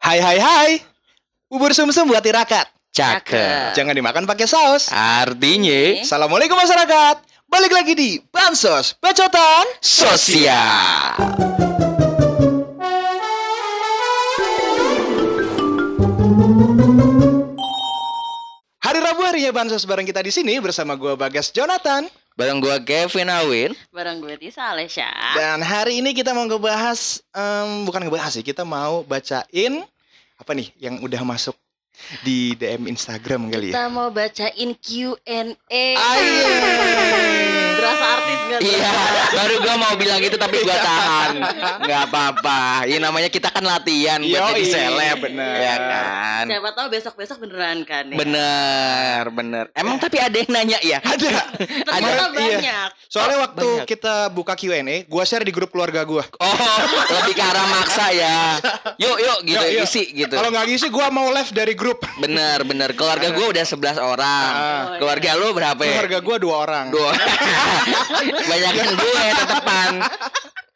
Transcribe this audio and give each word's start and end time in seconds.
Hai 0.00 0.16
hai 0.16 0.40
hai. 0.40 0.70
Bubur 1.52 1.76
sumsum 1.76 2.08
buat 2.08 2.24
tirakat. 2.24 2.72
Cakep. 2.88 3.76
Jangan 3.76 3.92
dimakan 3.92 4.24
pakai 4.24 4.48
saus. 4.48 4.88
Artinya 4.88 6.00
Assalamualaikum 6.00 6.56
masyarakat. 6.56 7.20
Balik 7.44 7.68
lagi 7.68 7.92
di 7.92 8.10
Bansos 8.32 8.96
Bacotan 8.96 9.68
sosial. 9.84 11.20
Harinya 19.30 19.54
Bansos 19.54 19.86
bareng 19.86 20.02
kita 20.02 20.26
di 20.26 20.34
sini 20.34 20.58
bersama 20.58 20.98
gua 20.98 21.14
Bagas 21.14 21.54
Jonathan 21.54 22.02
Bareng 22.34 22.58
gua 22.58 22.82
Kevin 22.82 23.30
Awin. 23.30 23.70
Barang 23.94 24.18
gue 24.18 24.34
Tisa 24.34 24.74
Alesya. 24.74 25.06
dan 25.38 25.62
hari 25.62 26.02
ini 26.02 26.10
kita 26.10 26.34
mau 26.34 26.50
ngebahas 26.50 27.22
em, 27.30 27.86
bukan 27.86 28.10
ngebahas 28.10 28.34
sih, 28.34 28.42
kita 28.42 28.66
mau 28.66 29.06
bacain 29.06 29.86
apa 30.34 30.50
nih 30.50 30.74
yang 30.82 30.98
udah 30.98 31.22
masuk 31.22 31.54
di 32.26 32.58
DM 32.58 32.90
Instagram 32.90 33.54
kali 33.54 33.70
ya. 33.70 33.78
Kita 33.78 33.86
mau 33.86 34.10
bacain 34.10 34.70
Q&A. 34.82 35.84
Ayo. 35.94 37.69
Berasa 37.90 38.06
artis 38.14 38.38
gak? 38.46 38.60
Iya, 38.60 38.92
baru 39.32 39.54
gua 39.58 39.74
mau 39.76 39.94
bilang 39.94 40.20
itu 40.20 40.36
tapi 40.36 40.56
gua 40.62 40.78
tahan. 40.78 41.30
Nggak 41.82 42.00
apa-apa. 42.06 42.60
Ini 42.86 42.98
namanya 42.98 43.26
kita 43.26 43.50
kan 43.50 43.62
latihan 43.62 44.20
buat 44.20 44.30
jadi 44.52 44.62
Yoi, 44.62 44.70
seleb, 44.70 45.16
bener. 45.20 45.54
Ya 45.58 45.74
kan? 45.76 46.44
Siapa 46.46 46.70
tahu 46.72 46.86
besok-besok 46.88 47.36
beneran 47.40 47.78
kan 47.82 48.04
ya? 48.06 48.16
Bener, 48.16 49.22
bener. 49.30 49.64
Emang 49.74 49.98
tapi 49.98 50.16
ada 50.16 50.36
yang 50.36 50.50
nanya 50.50 50.78
ya? 50.80 50.98
Ada. 51.02 51.34
Ternyata 51.82 52.24
Iya. 52.30 52.30
banyak. 52.30 52.88
Soalnya 53.10 53.36
Oh, 53.36 53.44
waktu 53.44 53.66
banyak. 53.66 53.86
kita 53.88 54.14
buka 54.30 54.54
Q&A, 54.54 55.02
gua 55.04 55.24
share 55.24 55.42
di 55.42 55.50
grup 55.50 55.70
keluarga 55.70 56.06
gua. 56.06 56.22
Oh, 56.38 56.56
lebih 57.10 57.34
ke 57.34 57.42
arah 57.42 57.66
maksa 57.66 58.06
ya. 58.12 58.56
Yuk, 58.96 59.16
yuk 59.18 59.38
gitu, 59.44 59.64
Yuk, 59.66 59.72
yuk. 59.76 59.84
isi 59.84 60.04
gitu. 60.14 60.34
Kalau 60.34 60.48
nggak 60.48 60.66
ngisi, 60.66 60.86
gua 60.88 61.08
mau 61.08 61.26
live 61.28 61.50
dari 61.50 61.74
grup. 61.74 62.06
Bener, 62.16 62.62
bener. 62.62 62.92
Keluarga 62.94 63.32
gua 63.32 63.46
udah 63.50 63.64
11 63.64 63.98
orang. 63.98 64.50
Ah. 64.52 64.84
Keluarga 64.96 65.30
lu 65.34 65.50
berapa 65.50 65.80
ya? 65.80 65.90
Keluarga 65.96 66.18
gua 66.20 66.36
dua 66.38 66.54
orang. 66.58 66.86
Dua. 66.90 67.10
Banyakan 68.42 68.88
gue 68.92 69.24
tetepan. 69.34 69.92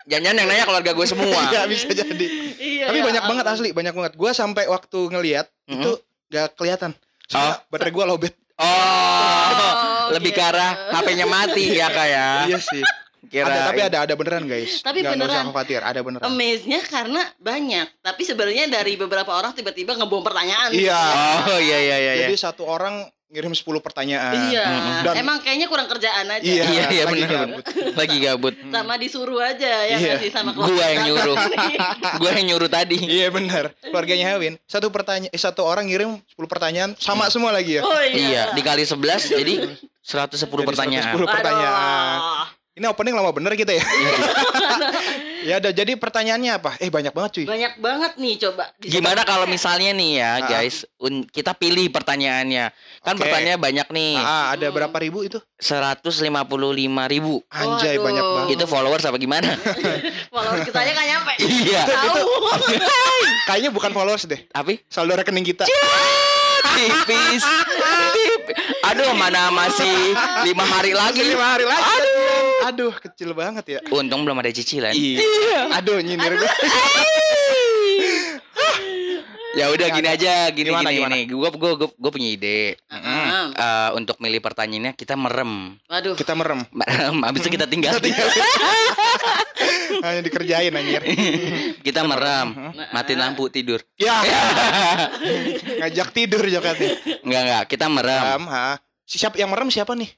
Jangan-jangan 0.05 0.37
yang 0.37 0.49
nanya 0.49 0.65
keluarga 0.65 0.93
gue 0.93 1.07
semua. 1.07 1.41
Iya 1.49 1.63
bisa 1.65 1.89
jadi. 1.89 2.27
Iya, 2.55 2.85
Tapi 2.89 2.99
ya 3.01 3.05
banyak 3.05 3.25
banget 3.25 3.47
asli, 3.49 3.69
banyak 3.71 3.93
banget. 3.93 4.13
Gua 4.15 4.31
sampai 4.31 4.65
waktu 4.67 4.99
ngelihat 5.09 5.47
Mhm. 5.65 5.81
itu 5.81 5.91
nggak 6.29 6.47
kelihatan. 6.55 6.91
Soalnya 7.25 7.65
baterai 7.67 7.89
gua 7.91 8.05
lowbat. 8.07 8.35
Oh, 8.55 8.65
Oh, 8.65 10.13
lebih 10.13 10.31
ke 10.31 10.39
gitu. 10.39 10.47
arah 10.47 10.71
HP-nya 10.93 11.27
mati 11.27 11.65
ya 11.73 11.89
kak 11.89 12.07
ya. 12.07 12.29
Iya 12.47 12.59
sih. 12.61 12.85
Kira. 13.25 13.49
Ada, 13.49 13.61
tapi 13.67 13.81
ada 13.83 13.99
ada 14.05 14.15
beneran 14.15 14.45
guys. 14.45 14.79
Tapi 14.79 15.01
Nggak- 15.01 15.17
nggak 15.17 15.27
usah 15.27 15.41
beneran. 15.41 15.47
khawatir, 15.51 15.81
ada 15.81 16.01
beneran. 16.01 16.25
Amaze-nya 16.25 16.81
karena 16.85 17.23
banyak. 17.37 17.87
Tapi 17.99 18.23
sebenarnya 18.23 18.65
dari 18.69 18.95
beberapa 18.95 19.33
orang 19.33 19.51
tiba-tiba 19.51 19.97
ngebom 19.97 20.21
pertanyaan. 20.21 20.71
Iya. 20.71 21.01
Oh 21.49 21.59
iya 21.59 21.79
iya 21.81 21.97
iya. 21.99 22.13
Jadi 22.23 22.37
iya. 22.37 22.45
satu 22.45 22.63
orang 22.63 23.03
ngirim 23.27 23.51
10 23.51 23.65
pertanyaan. 23.81 24.35
Iya. 24.49 24.65
Dan- 25.03 25.17
Emang 25.19 25.41
kayaknya 25.41 25.67
kurang 25.67 25.89
kerjaan 25.89 26.27
aja. 26.29 26.45
Iya, 26.45 26.63
Iya 26.63 26.85
iya 26.89 27.03
lagi 27.03 27.15
benar. 27.19 27.33
gabut. 27.35 27.65
Lagi 27.95 28.17
gabut. 28.19 28.55
Sama 28.75 28.95
disuruh 28.95 29.41
aja 29.41 29.73
ya 29.83 29.97
Iya. 29.97 29.99
nggak 29.99 30.19
sih 30.21 30.31
sama 30.31 30.51
Gua 30.53 30.71
yang 30.87 31.03
nyuruh. 31.05 31.37
Iya. 31.67 31.81
Gue 32.15 32.31
yang 32.31 32.47
nyuruh 32.47 32.69
tadi. 32.69 32.97
Iya 33.01 33.29
benar. 33.29 33.65
Keluarganya 33.81 34.27
Hawin, 34.31 34.55
satu 34.65 34.89
pertanyaan 34.89 35.29
eh, 35.29 35.41
satu 35.41 35.63
orang 35.63 35.85
ngirim 35.85 36.15
10 36.31 36.47
pertanyaan 36.47 36.91
sama 36.95 37.27
semua 37.27 37.51
lagi 37.51 37.79
ya. 37.79 37.83
Oh 37.83 38.01
Iya, 38.01 38.15
iya. 38.15 38.43
dikali 38.53 38.85
11 38.85 39.03
jadi 39.33 39.55
110 40.01 40.37
Jadi 40.37 40.69
pertanyaan. 40.69 41.11
110 41.11 41.27
pertanyaan. 41.27 42.17
Aduh. 42.21 42.54
Ini 42.75 42.91
opening 42.91 43.15
lama 43.15 43.31
bener 43.31 43.55
kita 43.55 43.71
ya. 43.71 43.87
Iya, 43.87 44.15
ya 45.49 45.55
udah 45.63 45.71
jadi 45.73 45.95
pertanyaannya 45.95 46.51
apa? 46.53 46.75
Eh 46.77 46.91
banyak 46.91 47.15
banget 47.15 47.31
cuy. 47.33 47.45
Banyak 47.47 47.79
banget 47.79 48.13
nih 48.19 48.35
coba. 48.43 48.75
Gimana 48.77 49.23
kalau 49.23 49.47
misalnya 49.47 49.95
nih 49.95 50.19
ya 50.19 50.31
Ah. 50.35 50.49
guys, 50.51 50.83
un- 50.99 51.23
kita 51.23 51.55
pilih 51.55 51.87
pertanyaannya. 51.89 52.75
Kan 53.01 53.15
Oke. 53.15 53.23
pertanyaannya 53.23 53.63
banyak 53.63 53.89
nih. 53.89 54.15
Ah, 54.19 54.51
ada 54.51 54.67
berapa 54.69 54.97
ribu 54.97 55.23
itu? 55.23 55.39
155 55.57 56.27
ribu. 57.07 57.47
Anjay 57.47 57.95
Waduh. 57.95 58.03
banyak 58.03 58.25
banget. 58.27 58.51
Itu 58.53 58.65
followers 58.67 59.05
apa 59.05 59.17
gimana? 59.17 59.55
Followers 60.35 60.67
kita 60.67 60.79
aja 60.81 60.91
nggak 60.91 61.09
nyampe. 61.09 61.33
Iya. 61.47 61.83
Tahu. 61.87 62.27
Kayaknya 63.49 63.71
bukan 63.71 63.91
followers 63.93 64.27
deh. 64.27 64.51
Tapi 64.51 64.83
Saldo 64.87 65.15
rekening 65.15 65.47
kita. 65.47 65.63
tipis. 66.75 67.45
Tipis. 68.11 68.59
Aduh, 68.85 69.15
mana 69.15 69.49
masih 69.49 70.11
lima 70.43 70.67
hari 70.67 70.91
lagi. 70.91 71.23
Lima 71.23 71.55
hari 71.55 71.63
lagi. 71.63 71.87
Aduh. 71.87 72.14
Aduh, 72.65 72.93
kecil 72.95 73.33
banget 73.33 73.65
ya. 73.69 73.79
Untung 73.91 74.23
belum 74.23 74.39
ada 74.39 74.49
cicilan. 74.49 74.91
Iya. 74.91 75.23
Aduh, 75.75 75.99
nyindir 76.01 76.35
gue. 76.35 76.51
Ya 79.55 79.71
udah 79.71 79.87
gini 79.89 80.09
aja, 80.11 80.51
gini 80.51 80.67
Gimana, 80.67 80.83
gini 80.85 80.99
gimana? 80.99 81.15
nih. 81.15 81.25
Gua 81.31 81.49
gua 81.55 81.73
gua, 81.79 81.89
gua 81.89 82.11
punya 82.11 82.27
ide. 82.27 82.75
Ah, 82.91 83.49
Eh, 83.55 83.91
untuk 83.95 84.19
milih 84.19 84.41
pertanyaannya 84.41 84.93
kita 84.93 85.15
merem. 85.15 85.79
Waduh. 85.87 86.19
Kita 86.19 86.35
merem. 86.35 86.67
Merem 86.73 87.17
habis 87.23 87.39
itu 87.39 87.55
kita 87.55 87.65
tinggal. 87.65 87.95
Hanya 90.05 90.21
dikerjain 90.21 90.75
anjir. 90.75 91.01
kita 91.81 92.03
merem. 92.03 92.75
Matiin 92.91 93.17
lampu 93.17 93.47
tidur. 93.47 93.79
Ya. 93.95 94.19
Ngajak 95.87 96.09
tidur 96.11 96.43
jokatnya. 96.43 96.99
Enggak 97.23 97.41
enggak, 97.47 97.65
kita 97.71 97.87
merem. 97.87 98.23
Merem, 98.27 98.45
ha. 98.51 98.69
Si- 99.07 99.17
Siapa 99.17 99.39
yang 99.39 99.55
merem 99.55 99.71
siapa 99.71 99.95
nih? 99.95 100.11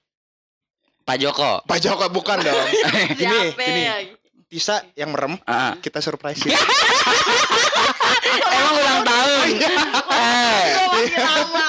Pak 1.06 1.17
Joko. 1.17 1.62
Pak 1.62 1.78
Joko 1.78 2.11
bukan 2.11 2.43
dong. 2.43 2.67
Gini, 3.15 3.15
Siapa 3.55 3.62
gini. 3.62 3.81
ya? 3.81 3.94
Tisa 4.47 4.83
yang 4.94 5.11
merem, 5.11 5.39
Ah. 5.43 5.75
kita 5.77 5.99
surprise. 5.99 6.43
Emang 8.49 8.75
ulang 8.75 9.03
tahun. 9.03 9.47
Eh, 9.55 10.65
Oh, 10.77 10.87
makin 10.93 11.21
lama. 11.21 11.67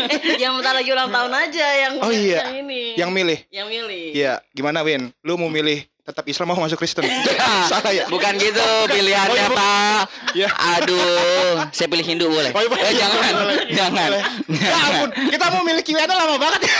Eh, 0.00 0.36
yang 0.36 0.52
bentar 0.54 0.72
lagi 0.72 0.88
ulang 0.88 1.08
tahun 1.08 1.32
aja 1.34 1.66
yang 1.78 1.92
Oh, 1.98 2.08
iya. 2.08 2.40
yang 2.42 2.56
ini. 2.62 2.82
yang 2.94 3.10
milih. 3.10 3.38
yang 3.50 3.66
milih. 3.68 4.04
Iya, 4.12 4.40
gimana 4.50 4.80
Win? 4.80 5.12
Lu 5.20 5.36
mau 5.36 5.48
milih 5.48 5.84
tetap 6.10 6.26
Islam 6.26 6.50
mau 6.50 6.58
masuk 6.58 6.76
Kristen? 6.76 7.06
Salah 7.70 7.88
ya? 7.88 8.04
Bukan 8.06 8.34
gitu 8.34 8.66
pilihannya, 8.90 9.30
Oh, 9.30 9.36
iya, 9.36 9.46
Pak. 9.48 10.02
Ya. 10.34 10.48
Aduh, 10.76 11.62
saya 11.70 11.86
pilih 11.86 12.02
Hindu 12.02 12.26
boleh? 12.26 12.50
Oh, 12.50 12.60
iya. 12.60 12.76
Eh, 12.82 12.94
jangan. 12.94 13.32
Boleh. 13.36 13.56
Jangan. 13.78 14.08
Boleh. 14.10 14.22
Ya 14.50 14.76
ampun, 14.76 15.08
kita 15.30 15.46
mau 15.48 15.62
milih 15.62 15.82
Q&A 15.82 16.04
lama 16.04 16.36
banget 16.36 16.60
ya. 16.66 16.74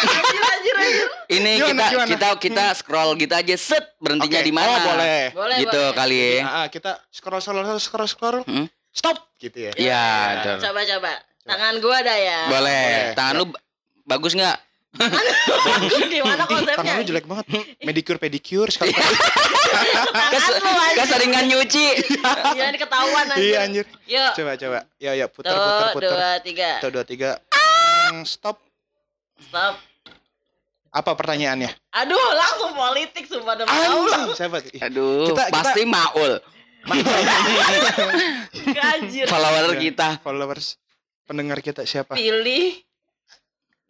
Ini 1.30 1.52
Gimana, 1.56 1.70
kita 1.70 1.84
gimana? 1.88 2.08
kita 2.08 2.28
kita 2.36 2.64
scroll 2.74 3.10
gitu 3.14 3.30
aja 3.30 3.54
set 3.54 3.94
berhentinya 3.96 4.40
Oke. 4.40 4.46
di 4.46 4.52
mana? 4.52 4.68
Oh, 4.68 4.78
boleh. 4.90 5.20
Boleh, 5.30 5.56
Gitu 5.58 5.80
boleh. 5.80 5.94
kali 5.94 6.16
ya. 6.18 6.42
Nah, 6.42 6.66
kita 6.66 6.90
scroll 7.08 7.38
scroll 7.38 7.62
scroll 7.78 8.08
scroll. 8.08 8.38
Hmm? 8.42 8.66
Stop 8.90 9.16
gitu 9.38 9.58
ya. 9.60 9.72
Iya, 9.72 10.04
betul. 10.34 10.56
Coba 10.66 10.80
coba. 10.84 11.12
Tangan 11.40 11.74
gua 11.78 11.94
ada 12.02 12.14
ya. 12.14 12.38
Boleh. 12.46 12.82
Boleh. 12.82 13.14
Tangan 13.14 13.34
lu 13.36 13.44
ba- 13.46 13.62
bagus 14.04 14.34
nggak? 14.34 14.58
Gimana 14.90 16.44
Ih, 16.44 16.48
konsepnya? 16.50 16.76
tangan 16.76 16.94
lu 16.98 17.04
jelek 17.06 17.24
banget. 17.24 17.46
Medicure 17.86 18.18
pedicure 18.18 18.70
sekali. 18.70 18.90
Anjir. 18.90 20.56
keseringan 20.98 21.44
nyuci. 21.46 21.86
Jangan 22.50 22.74
ketahuan 22.74 23.26
anjir. 23.30 23.44
Iya 23.44 23.58
anjir. 23.62 23.84
Yuk. 24.04 24.32
Coba 24.34 24.52
coba. 24.56 24.78
Ya 24.98 25.12
ya 25.14 25.26
putar 25.26 25.52
Tuh, 25.52 25.62
putar 25.62 25.88
putar. 25.94 26.10
dua, 26.10 26.30
tiga. 26.42 26.70
Satu 26.78 26.90
dua 26.90 27.04
tiga. 27.04 27.30
Hmm, 28.10 28.26
Stop. 28.26 28.58
Stop. 29.40 29.78
Apa 30.90 31.14
pertanyaannya? 31.14 31.70
Aduh, 31.94 32.18
langsung 32.34 32.74
politik 32.74 33.22
sumpah 33.24 33.54
demi 33.54 33.70
Allah. 33.70 34.34
Siapa? 34.34 34.58
Aduh, 34.82 35.30
Kita- 35.30 35.46
kita- 35.46 35.54
pasti 35.54 35.82
Maul. 35.86 36.32
Anjir. 38.90 39.26
Follower 39.26 39.70
Iya. 39.70 39.80
kita. 39.80 40.08
Followers 40.18 40.74
pendengar 41.24 41.62
kita 41.62 41.86
siapa? 41.86 42.18
Pilih 42.18 42.74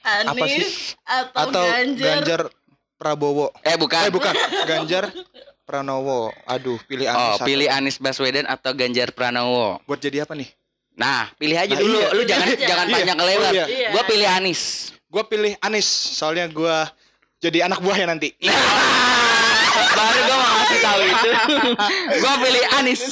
Apa 0.02 0.32
sih? 0.42 0.56
Anies 0.56 0.74
atau, 1.02 1.40
Atau 1.46 1.64
Ganjar. 1.64 2.08
Ganjar 2.16 2.40
Prabowo? 2.94 3.46
Eh 3.60 3.76
bukan. 3.76 4.00
Eh 4.02 4.10
bukan, 4.10 4.34
Ganjar 4.64 5.04
Pranowo. 5.62 6.34
Aduh, 6.44 6.80
pilih 6.82 7.06
Oh, 7.06 7.12
Anies. 7.12 7.36
satu. 7.36 7.46
pilih 7.46 7.68
Anies 7.68 7.96
Baswedan 7.96 8.44
atau 8.44 8.70
Ganjar 8.72 9.08
Pranowo. 9.10 9.78
Buat 9.84 10.00
jadi 10.00 10.24
apa 10.24 10.34
nih? 10.34 10.50
Nah, 10.92 11.30
pilih 11.34 11.56
aja 11.56 11.70
Nah, 11.70 11.80
dulu. 11.80 11.96
iya. 11.96 12.08
Lu 12.08 12.12
Pilih 12.18 12.26
jangan 12.26 12.46
aja. 12.46 12.66
jangan 12.66 12.84
Iya. 12.84 12.94
panjang 12.94 13.18
lebar. 13.18 13.40
Oh, 13.40 13.52
iya. 13.52 13.64
Iya. 13.66 13.88
Gua 13.90 14.02
pilih 14.04 14.28
Anies. 14.28 14.62
Gue 15.06 15.22
pilih 15.24 15.52
Anies, 15.58 15.88
soalnya 15.88 16.46
gue 16.46 16.76
jadi 17.40 17.58
anak 17.64 17.80
buahnya 17.80 18.06
nanti. 18.08 18.30
Baru 19.90 20.20
gua 20.22 20.36
mau 20.36 20.50
kasih 20.60 20.80
tahu 20.80 21.00
itu. 21.02 21.28
gua 22.22 22.34
pilih 22.38 22.64
Anies. 22.74 23.02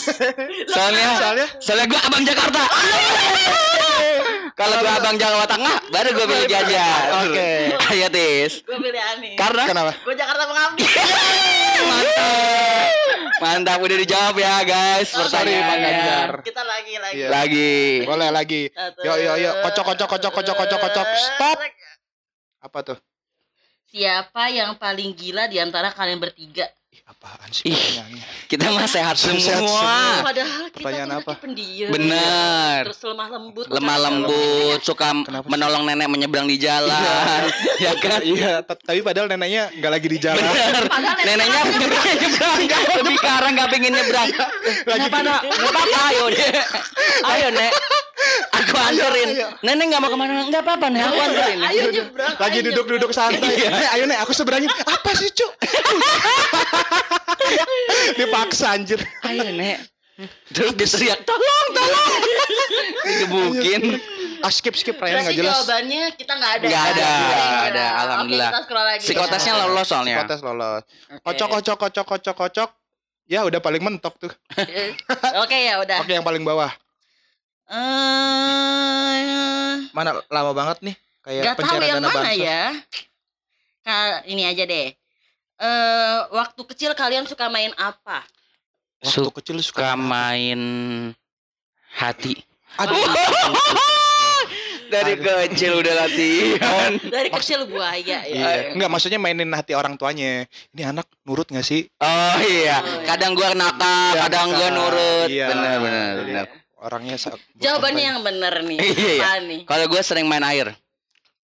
Soalnya 0.68 1.08
Soalnya? 1.16 1.46
soalnya 1.58 1.86
gua 1.86 2.00
abang 2.02 2.22
Jakarta. 2.22 2.62
Kalau 4.58 4.74
gua 4.82 4.92
abang 4.98 5.14
Jawa 5.14 5.46
Tengah, 5.46 5.76
baru 5.94 6.08
gua 6.18 6.26
pilih 6.26 6.48
Ganjar. 6.50 7.02
Oke. 7.22 7.50
Ayo 7.94 8.06
Tis. 8.10 8.52
Gue 8.66 8.74
pilih 8.82 8.98
Anies. 8.98 9.38
Karena 9.38 9.62
Kenapa? 9.70 9.92
Gue 10.02 10.14
Jakarta 10.18 10.42
pengabdi. 10.50 10.82
mantap. 11.90 12.86
Mantap 13.38 13.78
udah 13.78 13.96
dijawab 14.02 14.34
ya 14.34 14.66
guys 14.66 15.14
Sorry, 15.14 15.22
Bang 15.30 15.30
pertanyaannya. 15.30 15.86
Ganjar. 15.86 16.30
Kita 16.42 16.62
lagi 16.66 16.94
lagi. 16.98 17.14
Iya. 17.14 17.28
Lagi. 17.30 17.74
Boleh 18.02 18.28
lagi. 18.34 18.62
Yo 19.06 19.14
yo 19.14 19.32
yo, 19.38 19.50
kocok 19.62 19.84
kocok 19.94 20.08
kocok 20.10 20.32
kocok 20.42 20.56
kocok 20.58 20.78
kocok. 20.90 21.06
Stop. 21.14 21.58
Apa 22.58 22.78
tuh? 22.82 22.98
Siapa 23.88 24.48
yang 24.48 24.76
paling 24.76 25.10
gila 25.12 25.48
di 25.48 25.56
antara 25.56 25.88
kalian 25.88 26.20
bertiga? 26.20 26.68
Ih, 26.88 27.00
apaan 27.04 27.48
sih 27.48 27.66
Ih. 27.66 27.72
pertanyaannya? 27.72 28.24
Kita 28.44 28.64
mah 28.68 28.84
sehat 28.84 29.16
Sehat 29.16 29.40
semua. 29.40 29.64
semua. 29.64 29.96
Padahal 30.22 30.64
kita 30.66 30.76
Pertanyaan 30.78 31.10
apa? 31.18 31.32
pendiam. 31.36 31.88
Bener. 31.88 32.80
Terus 32.84 33.00
lemah 33.02 33.28
lembut. 33.30 33.64
Lemah 33.66 33.88
kan? 33.90 34.04
lembut, 34.04 34.80
suka 34.82 35.08
Kenapa 35.18 35.40
sih? 35.40 35.50
menolong 35.50 35.82
nenek 35.84 36.04
menyeberang 36.06 36.44
di 36.46 36.56
jalan. 36.58 37.42
ya 37.80 37.92
kan? 37.96 38.20
Iya, 38.20 38.52
tapi 38.60 39.00
padahal 39.00 39.24
neneknya 39.26 39.72
nggak 39.72 39.90
lagi 39.90 40.06
di 40.06 40.18
jalan. 40.18 40.44
Padahal 40.84 41.16
Neneknya 41.24 41.60
nyebrang, 42.20 42.60
ke 43.16 43.28
arah 43.30 43.50
nggak 43.50 43.68
pengen 43.68 43.92
nyebrang. 43.94 44.28
Kenapa 44.84 45.18
nak? 45.22 45.40
Nggak 45.44 45.72
apa-apa, 45.72 45.98
ayo 46.08 46.24
deh. 46.28 46.50
Ayo 47.26 47.48
nek. 47.50 47.72
Aku 48.68 48.76
anterin. 48.76 49.28
ayo. 49.32 49.48
Nenek 49.64 49.84
nggak 49.88 50.00
mau 50.04 50.10
ke 50.12 50.18
mana? 50.20 50.44
Nggak 50.44 50.62
apa-apa 50.62 50.86
nek. 50.92 51.02
Aku 51.08 51.18
anterin. 51.18 51.58
Ayo 51.64 51.82
nyebrang. 51.88 52.34
lagi 52.36 52.58
duduk-duduk 52.60 53.10
santai. 53.16 53.56
Iya. 53.56 53.68
Eh, 53.72 53.88
ayo 53.96 54.04
nek, 54.04 54.18
aku 54.28 54.36
seberangin. 54.36 54.68
Apa 54.68 55.10
sih, 55.16 55.32
Cuk? 55.32 55.52
Dipaksa 58.18 58.76
anjir. 58.76 59.00
Ayo 59.24 59.48
nek. 59.56 59.78
Terus 60.50 60.74
diteriak 60.74 61.22
tolong 61.22 61.66
tolong. 61.70 62.12
Digebukin. 63.06 63.82
Ah, 64.38 64.54
skip 64.54 64.74
skip 64.74 64.98
pertanyaan 64.98 65.26
Berarti 65.26 65.34
nggak 65.34 65.38
jelas. 65.42 65.54
jawabannya 65.54 66.02
kita 66.14 66.32
nggak 66.38 66.52
ada. 66.58 66.66
Nggak 66.66 66.84
ada, 66.84 67.02
Nggak 67.02 67.38
nggak 67.38 67.66
ada, 67.70 67.84
alhamdulillah. 68.02 68.50
Oke, 68.50 68.66
kita 68.66 68.82
lagi. 68.82 69.02
Psikotesnya 69.02 69.54
ya. 69.54 69.60
lolos 69.66 69.86
soalnya. 69.86 70.16
Psikotes 70.18 70.40
lolos. 70.42 70.82
Kocok 71.22 71.48
kocok 71.58 71.76
kocok 71.78 72.06
kocok 72.06 72.36
kocok. 72.36 72.70
Ya 73.28 73.40
udah 73.44 73.60
paling 73.60 73.82
mentok 73.82 74.14
tuh. 74.18 74.32
Oke 75.44 75.56
ya 75.68 75.74
udah. 75.82 75.98
Oke 76.02 76.12
yang 76.16 76.26
paling 76.26 76.42
bawah. 76.42 76.70
Eh, 77.68 79.12
Mana 79.92 80.16
lama 80.26 80.52
banget 80.52 80.78
nih? 80.82 80.96
Kayak 81.20 81.44
Gak 81.44 81.56
tahu 81.60 81.76
yang 81.78 82.00
dana 82.00 82.08
mana 82.08 82.16
bansos. 82.24 82.40
ya. 82.40 82.62
Ka- 83.82 84.22
ini 84.24 84.42
aja 84.42 84.64
deh. 84.64 84.88
Eh, 85.58 86.18
waktu 86.30 86.62
kecil 86.66 86.90
kalian 86.92 87.24
suka 87.24 87.48
main 87.48 87.74
apa? 87.74 88.24
Waktu 88.98 89.12
Suka 89.12 89.30
kecil 89.38 89.60
suka 89.60 89.92
main 89.94 90.60
hati. 91.92 92.40
Aduh. 92.76 92.96
Dari 94.88 95.12
Aduh. 95.12 95.44
kecil 95.50 95.76
udah 95.76 95.94
latihan. 95.98 96.96
Dari 97.12 97.28
kecil 97.28 97.68
buaya 97.68 98.24
ya. 98.24 98.24
Iya. 98.24 98.72
Enggak 98.72 98.88
maksudnya 98.88 99.20
mainin 99.20 99.52
hati 99.52 99.76
orang 99.76 99.94
tuanya. 99.94 100.48
Ini 100.72 100.82
anak 100.88 101.04
nurut 101.22 101.44
gak 101.44 101.60
sih? 101.60 101.84
Oh 102.00 102.06
iya, 102.40 102.80
Oh, 102.80 102.96
iya. 102.96 103.04
kadang 103.04 103.36
gua 103.36 103.52
nakal, 103.52 104.16
Iya, 104.16 104.20
kadang 104.24 104.48
gua 104.48 104.68
nurut. 104.70 105.28
Iya. 105.28 105.46
Benar 105.46 105.76
benar 105.78 106.14
benar. 106.22 106.46
Orangnya 106.78 107.18
Jawabannya 107.58 108.04
yang 108.06 108.20
bener 108.22 108.54
nih. 108.62 108.78
Iya, 108.86 109.14
iya. 109.18 109.30
Nih? 109.42 109.60
Kalau 109.66 109.84
gua 109.86 109.98
sering 110.00 110.26
main 110.26 110.42
air. 110.42 110.74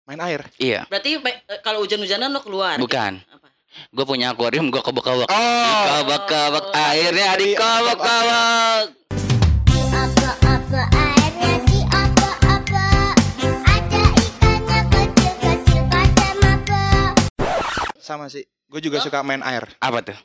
main 0.04 0.20
air. 0.20 0.44
Iya, 0.60 0.84
Berarti 0.86 1.16
eh, 1.16 1.36
kalau 1.58 1.80
hujan-hujanan 1.80 2.28
lo 2.28 2.44
keluar. 2.44 2.76
bukan. 2.76 3.18
gitu? 3.18 3.34
Apa? 3.34 3.48
Gue 3.90 4.04
punya 4.04 4.30
akuarium, 4.30 4.68
gue 4.68 4.78
kebek-kebek. 4.78 5.26
Oh. 5.26 5.80
Kebek-kebek 5.88 6.66
airnya 6.70 7.30
dikebek-kebek. 7.34 8.84
Apa-apa 9.94 10.82
airnya 10.92 11.54
di 11.64 11.78
apa-apa 11.82 12.84
Ada 13.64 14.02
ikannya 14.12 14.80
kecil-kecil 14.92 15.82
pada 15.88 16.28
mapa 16.38 16.82
Sama 17.96 18.28
sih. 18.28 18.44
Gue 18.68 18.78
juga 18.78 19.00
Oh. 19.00 19.02
suka 19.02 19.24
main 19.24 19.40
air. 19.40 19.64
Apa 19.80 20.04
tuh? 20.04 20.18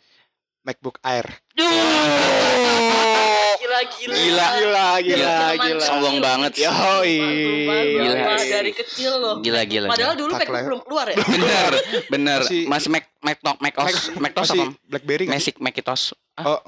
MacBook 0.61 0.99
Air. 1.01 1.25
Gila-gila. 1.55 3.28
Gila. 3.69 4.47
Gila, 4.59 4.87
gila, 4.99 5.29
Zaman 5.29 5.65
gila. 5.65 5.85
Sombong 5.85 6.17
banget. 6.19 6.51
Yoi. 6.59 7.15
Gila. 7.19 7.77
Gila. 7.85 8.33
Dari 8.39 8.71
kecil 8.73 9.11
loh. 9.15 9.35
Gila 9.39 9.61
gila. 9.63 9.87
Padahal 9.87 10.13
gila. 10.13 10.21
dulu 10.21 10.31
Macbook 10.33 10.51
lah. 10.51 10.63
belum 10.65 10.81
keluar 10.83 11.05
ya. 11.07 11.15
Bener, 11.33 11.71
bener. 12.09 12.39
Masih- 12.43 12.65
Masih 12.65 12.89
Mac 12.89 13.05
Mac 13.21 13.37
Mac 13.41 13.55
Mac 13.59 13.73
Mac 14.17 14.31
apa? 14.33 14.65
Blackberry? 14.87 15.25
Magic 15.27 15.55
Macintosh. 15.57 16.15
Oh. 16.39 16.59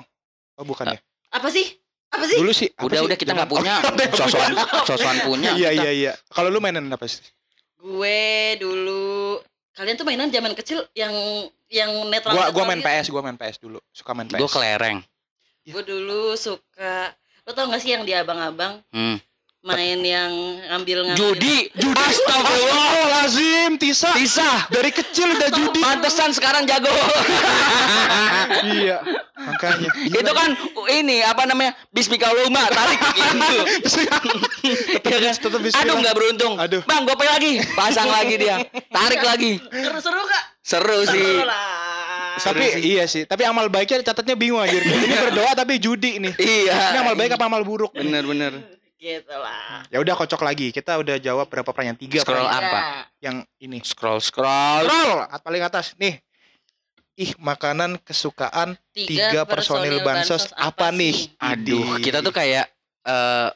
Oh, 0.55 0.65
bukan 0.67 0.93
ya? 0.93 0.99
Apa 1.31 1.47
sih? 1.49 1.65
Apa 2.11 2.27
sih? 2.27 2.37
Dulu 2.37 2.51
sih. 2.51 2.69
Udah 2.77 2.99
sih? 2.99 3.07
udah 3.07 3.17
kita 3.17 3.31
nggak 3.31 3.49
punya. 3.49 3.79
Sosokan 4.19 4.51
sosokan 4.83 5.17
punya. 5.23 5.55
Iya, 5.55 5.71
iya, 5.71 5.91
iya. 5.91 6.11
Kalau 6.27 6.51
lu 6.51 6.59
mainin 6.59 6.85
apa 6.87 7.07
sih? 7.07 7.23
Gue 7.79 8.53
dulu 8.59 9.39
kalian 9.71 9.95
tuh 9.95 10.05
mainan 10.05 10.29
zaman 10.29 10.51
kecil 10.53 10.83
yang 10.93 11.15
yang 11.71 11.87
netral 12.11 12.35
Gua 12.35 12.51
gua 12.51 12.63
main 12.67 12.83
PS, 12.83 13.07
gua 13.09 13.23
main 13.23 13.39
PS 13.39 13.57
dulu. 13.57 13.79
Suka 13.89 14.11
main 14.11 14.27
PS. 14.27 14.37
Gue 14.37 14.51
kelereng. 14.51 14.99
Gue 15.61 15.83
dulu 15.85 16.33
suka 16.33 17.13
lo 17.45 17.53
tau 17.53 17.69
gak 17.69 17.81
sih 17.81 17.93
yang 17.93 18.01
di 18.01 18.13
abang-abang 18.17 18.81
Hmm. 18.89 19.17
main 19.61 20.01
yang 20.01 20.33
ngambil 20.73 21.05
ngambil 21.05 21.37
Judi. 21.37 21.69
Judi. 21.77 21.93
Astagfirullah. 21.93 22.81
Astagfirullahalazim, 23.21 23.71
Tisa. 23.77 24.09
Bisa. 24.17 24.49
Dari 24.73 24.89
kecil 24.89 25.37
udah 25.37 25.49
judi. 25.53 25.81
Pantesan 25.85 26.33
sekarang 26.33 26.65
jago. 26.65 26.89
iya. 28.73 29.05
Makanya. 29.37 29.89
Itu 30.01 30.31
kan 30.33 30.49
ini 30.97 31.21
apa 31.21 31.45
namanya? 31.45 31.77
Bismikallahumma 31.93 32.73
tarik 32.73 32.99
gitu. 33.13 33.57
tetap 34.97 35.61
tetap 35.61 35.61
Aduh 35.85 35.95
nggak 36.01 36.15
beruntung. 36.17 36.53
Aduh. 36.57 36.81
Bang, 36.89 37.05
gope 37.05 37.21
lagi. 37.21 37.61
Pasang 37.77 38.09
lagi 38.09 38.41
dia. 38.41 38.65
Tarik 38.89 39.21
lagi. 39.21 39.61
seru-seru 39.61 40.25
gak? 40.25 40.43
Seru 40.65 40.99
sih. 41.05 41.21
Seru 41.21 41.45
lah. 41.45 41.90
Tapi 42.41 42.65
iya 42.81 43.03
sih, 43.05 43.23
tapi 43.29 43.45
amal 43.45 43.69
baiknya 43.69 44.01
catatnya 44.01 44.33
bingung 44.33 44.61
aja. 44.61 44.73
Ini 44.73 45.15
berdoa 45.29 45.51
tapi 45.53 45.77
judi 45.77 46.17
nih. 46.17 46.33
Iya. 46.37 46.77
Ini 46.93 46.97
amal 47.05 47.15
baik 47.15 47.37
apa 47.37 47.45
amal 47.45 47.61
buruk? 47.61 47.93
Bener 47.93 48.25
bener. 48.25 48.53
gitu 49.01 49.33
lah 49.33 49.81
Ya 49.89 49.97
udah 49.97 50.13
kocok 50.13 50.45
lagi. 50.45 50.69
Kita 50.69 51.01
udah 51.01 51.17
jawab 51.17 51.49
berapa 51.49 51.65
pertanyaan? 51.65 51.97
Tiga 51.97 52.21
Scroll 52.21 52.45
pertanyaan. 52.45 52.69
apa? 52.69 52.79
Yang 53.17 53.35
ini. 53.57 53.77
Scroll 53.81 54.21
scroll. 54.21 54.85
Scroll 54.85 55.25
at 55.25 55.41
paling 55.41 55.63
atas 55.65 55.97
nih. 55.97 56.21
Ih, 57.17 57.33
makanan 57.37 57.97
kesukaan 58.05 58.77
tiga, 58.93 59.43
personil 59.45 59.99
bansos 60.01 60.53
apa, 60.55 60.89
nih? 60.89 61.33
Aduh, 61.37 61.97
kita 61.99 62.21
tuh 62.21 62.33
kayak 62.33 62.69
eh 63.01 63.49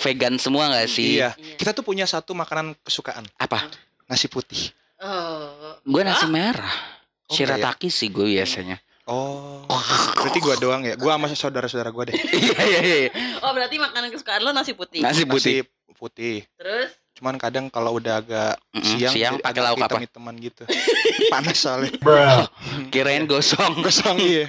vegan 0.00 0.40
semua 0.40 0.72
nggak 0.72 0.88
sih? 0.88 1.20
Iya. 1.20 1.36
Iya. 1.36 1.56
Kita 1.60 1.76
tuh 1.76 1.84
punya 1.84 2.08
satu 2.08 2.32
makanan 2.32 2.72
kesukaan, 2.80 3.28
Apa? 3.36 3.68
nasi 4.08 4.26
putih. 4.26 4.72
oh 4.98 5.76
Gue 5.84 6.02
nasi 6.02 6.24
merah. 6.26 6.99
Oh, 7.30 7.34
Shirataki 7.34 7.86
sih 7.88 8.10
gue 8.10 8.26
biasanya. 8.34 8.82
Oh, 9.06 9.66
berarti 10.14 10.38
gua 10.38 10.54
doang 10.54 10.82
ya. 10.82 10.94
Gua 10.94 11.14
sama 11.14 11.26
saudara-saudara 11.30 11.90
gua 11.90 12.06
deh. 12.06 12.14
Iya 12.30 12.58
iya 12.62 12.80
iya. 12.82 13.10
oh 13.40 13.50
berarti 13.50 13.78
makanan 13.78 14.10
kesukaan 14.10 14.42
lo 14.42 14.50
nasi 14.50 14.74
putih 14.74 15.02
Nasi 15.02 15.22
putih. 15.24 15.66
Nasi 15.66 15.94
putih. 15.94 16.36
terus 16.54 16.94
Cuman 17.18 17.34
kadang 17.36 17.66
kalau 17.68 17.98
udah 17.98 18.22
agak 18.22 18.54
Mm-mm, 18.70 18.86
siang, 18.86 19.12
siang 19.12 19.34
jadi 19.36 19.44
pakai 19.44 19.60
lauk 19.60 19.76
apa? 19.76 19.98
hitam-hitaman 19.98 20.34
gitu. 20.40 20.62
Panas 21.32 21.58
soalnya. 21.58 21.90
Kirain 22.88 23.26
gosong. 23.26 23.78
Gosong 23.84 24.16
iya. 24.16 24.46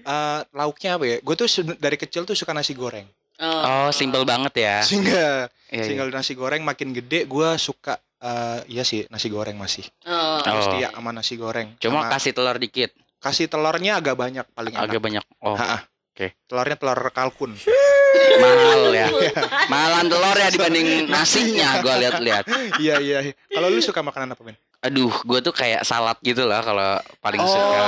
Eh, 0.00 0.40
lauknya 0.52 0.98
apa 0.98 1.04
ya? 1.06 1.16
Gue 1.20 1.34
tuh 1.34 1.46
dari 1.76 1.96
kecil 1.96 2.22
tuh 2.24 2.34
suka 2.34 2.50
nasi 2.50 2.74
goreng. 2.74 3.06
oh, 3.38 3.86
Oh, 3.86 3.90
simple 3.90 4.26
banget 4.26 4.52
ya. 4.58 4.76
Sehingga 4.82 5.46
Iya, 5.70 5.72
iya. 5.72 5.84
sehingga 5.86 6.04
nasi 6.10 6.34
goreng 6.34 6.66
makin 6.66 6.90
gede 6.90 7.24
gue 7.24 7.48
suka 7.56 7.94
eh 8.20 8.60
iya 8.68 8.84
sih 8.84 9.08
nasi 9.08 9.32
goreng 9.32 9.56
masih. 9.56 9.86
oh. 10.04 10.19
Terus 10.42 10.66
Oh. 10.66 10.72
dia 10.74 10.88
sama 10.90 11.10
nasi 11.10 11.34
goreng. 11.34 11.68
Cuma 11.76 12.02
Sama 12.02 12.10
kasih 12.10 12.32
telur 12.32 12.56
dikit. 12.56 12.90
kasih 13.18 13.46
telurnya 13.46 13.96
agak 13.96 14.14
banyak 14.14 14.46
paling 14.50 14.72
enak. 14.72 14.84
Agak 14.86 15.00
banyak. 15.00 15.24
Oh. 15.38 15.52
Oke. 15.52 16.32
Telurnya 16.44 16.74
telur 16.74 17.00
kalkun. 17.10 17.52
mahal 18.42 18.90
ya. 18.90 19.06
Mahalan 19.72 20.06
telur 20.06 20.34
ya 20.34 20.48
dibanding 20.48 20.88
nasinya 21.06 21.78
gue 21.78 21.94
lihat-lihat. 21.98 22.44
iya 22.82 22.96
iya. 22.98 23.18
iya. 23.22 23.32
Kalau 23.46 23.68
lu 23.68 23.80
suka 23.80 24.00
makanan 24.00 24.32
apa, 24.32 24.42
Ben? 24.42 24.56
Aduh, 24.80 25.12
gue 25.12 25.38
tuh 25.40 25.52
kayak 25.52 25.84
salad 25.84 26.16
gitu 26.20 26.48
lah 26.48 26.64
kalau 26.64 26.96
paling 27.20 27.36
Oh, 27.38 27.46
suka. 27.46 27.84